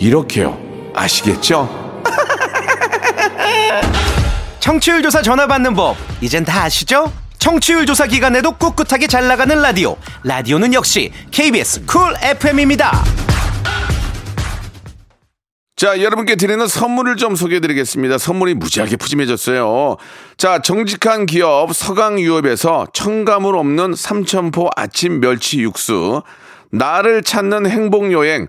이렇게요. 0.00 0.58
아시겠죠? 0.94 1.68
청취율 4.58 5.02
조사 5.02 5.22
전화 5.22 5.46
받는 5.46 5.74
법 5.74 5.96
이젠 6.20 6.44
다 6.44 6.64
아시죠? 6.64 7.12
청취율 7.38 7.86
조사 7.86 8.06
기간에도 8.06 8.52
꿋꿋하게 8.52 9.06
잘 9.06 9.28
나가는 9.28 9.60
라디오 9.60 9.96
라디오는 10.24 10.74
역시 10.74 11.12
KBS 11.30 11.86
Cool 11.86 12.14
FM입니다. 12.22 13.02
자, 15.76 16.02
여러분께 16.02 16.36
드리는 16.36 16.66
선물을 16.66 17.16
좀 17.16 17.36
소개해 17.36 17.60
드리겠습니다. 17.60 18.18
선물이 18.18 18.52
무지하게 18.54 18.96
푸짐해졌어요. 18.96 19.96
자, 20.36 20.60
정직한 20.60 21.24
기업 21.24 21.74
서강유업에서 21.74 22.88
첨가물 22.92 23.56
없는 23.56 23.94
삼천포 23.94 24.68
아침 24.76 25.20
멸치 25.20 25.60
육수, 25.60 26.22
나를 26.70 27.22
찾는 27.22 27.66
행복여행 27.66 28.48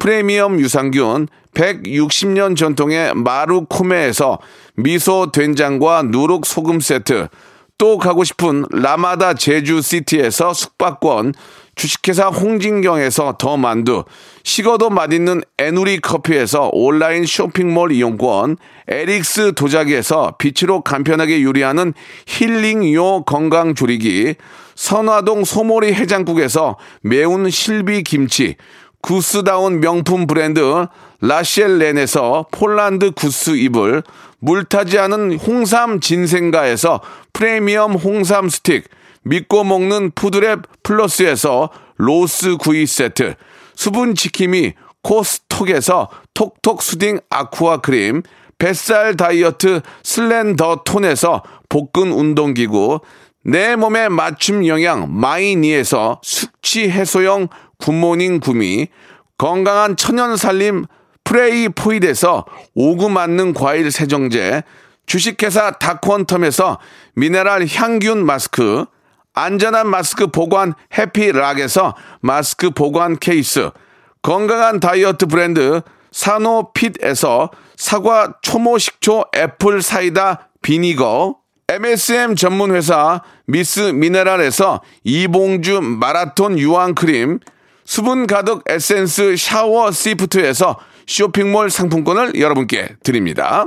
프리미엄 0.00 0.58
유산균, 0.58 1.28
160년 1.52 2.56
전통의 2.56 3.12
마루코메에서 3.14 4.38
미소 4.74 5.30
된장과 5.30 6.04
누룩 6.04 6.46
소금 6.46 6.80
세트, 6.80 7.28
또 7.76 7.98
가고 7.98 8.24
싶은 8.24 8.64
라마다 8.70 9.34
제주시티에서 9.34 10.54
숙박권, 10.54 11.34
주식회사 11.74 12.28
홍진경에서 12.28 13.36
더 13.38 13.58
만두, 13.58 14.04
식어도 14.42 14.88
맛있는 14.88 15.42
에누리 15.58 16.00
커피에서 16.00 16.70
온라인 16.72 17.26
쇼핑몰 17.26 17.92
이용권, 17.92 18.56
에릭스 18.88 19.52
도자기에서 19.54 20.36
빛으로 20.38 20.80
간편하게 20.80 21.42
요리하는 21.42 21.92
힐링요 22.26 23.24
건강조리기, 23.24 24.34
선화동 24.74 25.44
소머리 25.44 25.92
해장국에서 25.92 26.78
매운 27.02 27.50
실비 27.50 28.02
김치, 28.02 28.56
구스다운 29.02 29.80
명품 29.80 30.26
브랜드 30.26 30.86
라셸렌에서 31.20 32.46
폴란드 32.50 33.12
구스 33.12 33.50
이불, 33.56 34.02
물타지 34.38 34.98
않은 34.98 35.38
홍삼 35.38 36.00
진생가에서 36.00 37.00
프리미엄 37.32 37.94
홍삼 37.94 38.48
스틱, 38.48 38.88
믿고 39.22 39.64
먹는 39.64 40.12
푸드랩 40.12 40.62
플러스에서 40.82 41.70
로스 41.96 42.56
구이 42.56 42.86
세트, 42.86 43.34
수분 43.74 44.14
지킴이 44.14 44.74
코스톡에서 45.02 46.08
톡톡 46.34 46.82
soothing 46.82 47.20
aqua 47.28 47.78
크림, 47.78 48.22
뱃살 48.58 49.16
다이어트 49.16 49.80
슬렌더 50.02 50.82
톤에서 50.84 51.42
복근 51.68 52.12
운동기구, 52.12 53.00
내 53.42 53.74
몸에 53.76 54.08
맞춤 54.08 54.66
영양 54.66 55.08
마이니에서 55.18 56.20
숙취 56.22 56.90
해소용 56.90 57.48
good 57.80 58.02
morning 58.02 58.40
gummy, 58.40 58.88
건강한 59.38 59.96
천연 59.96 60.36
살림 60.36 60.84
프레이 61.24 61.68
포일에서 61.68 62.44
오구 62.74 63.08
맞는 63.08 63.54
과일 63.54 63.90
세정제, 63.90 64.62
주식회사 65.06 65.72
다콘텀에서 65.72 66.78
미네랄 67.14 67.66
항균 67.68 68.24
마스크, 68.24 68.84
안전한 69.32 69.88
마스크 69.88 70.26
보관 70.26 70.74
해피락에서 70.96 71.94
마스크 72.20 72.70
보관 72.70 73.16
케이스, 73.16 73.70
건강한 74.22 74.80
다이어트 74.80 75.26
브랜드 75.26 75.80
사노핏에서 76.12 77.50
사과 77.76 78.34
초모 78.42 78.78
식초 78.78 79.24
apple 79.34 79.82
cider 79.82 80.50
vinegar, 80.62 81.36
MSM 81.68 82.34
전문 82.34 82.74
회사 82.74 83.22
미스 83.46 83.80
미네랄에서 83.80 84.82
이봉주 85.04 85.80
마라톤 85.80 86.58
유황 86.58 86.94
크림, 86.94 87.38
수분 87.90 88.28
가득 88.28 88.62
에센스 88.68 89.34
샤워 89.36 89.90
시프트에서 89.90 90.78
쇼핑몰 91.08 91.70
상품권을 91.70 92.38
여러분께 92.38 92.86
드립니다. 93.02 93.64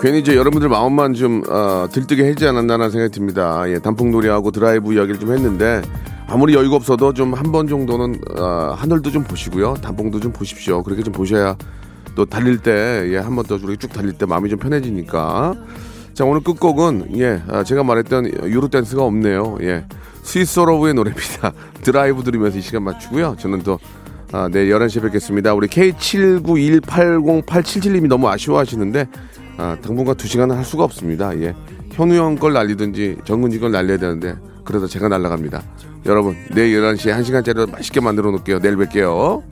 괜히 0.00 0.20
이제 0.20 0.36
여러분들 0.36 0.68
마음만 0.68 1.14
좀 1.14 1.42
어, 1.50 1.88
들뜨게 1.90 2.26
해지 2.26 2.46
않았나라는 2.46 2.92
생각이 2.92 3.10
듭니다. 3.10 3.64
예, 3.66 3.80
단풍놀이하고 3.80 4.52
드라이브 4.52 4.94
이야기를 4.94 5.18
좀 5.18 5.32
했는데 5.32 5.82
아무리 6.28 6.54
여유가 6.54 6.76
없어도 6.76 7.12
좀 7.12 7.34
한 7.34 7.52
번 7.52 7.66
정도는 7.68 8.20
어, 8.38 8.74
하늘도 8.76 9.10
좀 9.10 9.22
보시고요, 9.24 9.74
단풍도 9.74 10.20
좀 10.20 10.32
보십시오. 10.32 10.82
그렇게 10.82 11.02
좀 11.02 11.12
보셔야 11.12 11.56
또 12.14 12.24
달릴 12.24 12.58
때 12.58 13.04
예, 13.12 13.18
한 13.18 13.34
번 13.36 13.44
더 13.46 13.56
이렇게 13.56 13.76
쭉 13.76 13.92
달릴 13.92 14.12
때 14.14 14.24
마음이 14.26 14.48
좀 14.50 14.58
편해지니까. 14.58 15.54
자 16.14 16.24
오늘 16.24 16.40
끝곡은 16.40 17.18
예 17.18 17.42
아, 17.48 17.62
제가 17.62 17.84
말했던 17.84 18.50
유로 18.50 18.68
댄스가 18.68 19.02
없네요. 19.04 19.58
예 19.62 19.84
스윗소로우의 20.22 20.94
노래입니다. 20.94 21.52
드라이브 21.84 22.22
들으면서 22.22 22.58
이 22.58 22.62
시간 22.62 22.82
맞추고요. 22.84 23.36
저는 23.38 23.62
또 23.62 23.78
아, 24.32 24.48
내일 24.50 24.72
11시에 24.74 25.02
뵙겠습니다. 25.02 25.52
우리 25.54 25.68
K79180877님이 25.68 28.08
너무 28.08 28.28
아쉬워하시는데 28.28 29.06
아, 29.58 29.76
당분간 29.82 30.14
2시간은 30.16 30.54
할 30.54 30.64
수가 30.64 30.84
없습니다. 30.84 31.38
예. 31.40 31.54
현우 31.92 32.14
형 32.14 32.36
걸 32.36 32.52
날리든지 32.52 33.18
정근지 33.24 33.58
걸 33.60 33.70
날려야 33.72 33.96
되는데 33.98 34.36
그래서 34.66 34.86
제가 34.86 35.08
날라갑니다. 35.08 35.62
여러분, 36.04 36.36
내일 36.50 36.80
11시에 36.80 37.18
1시간짜리로 37.18 37.70
맛있게 37.70 38.00
만들어 38.00 38.30
놓을게요. 38.30 38.60
내일 38.60 38.76
뵐게요. 38.76 39.42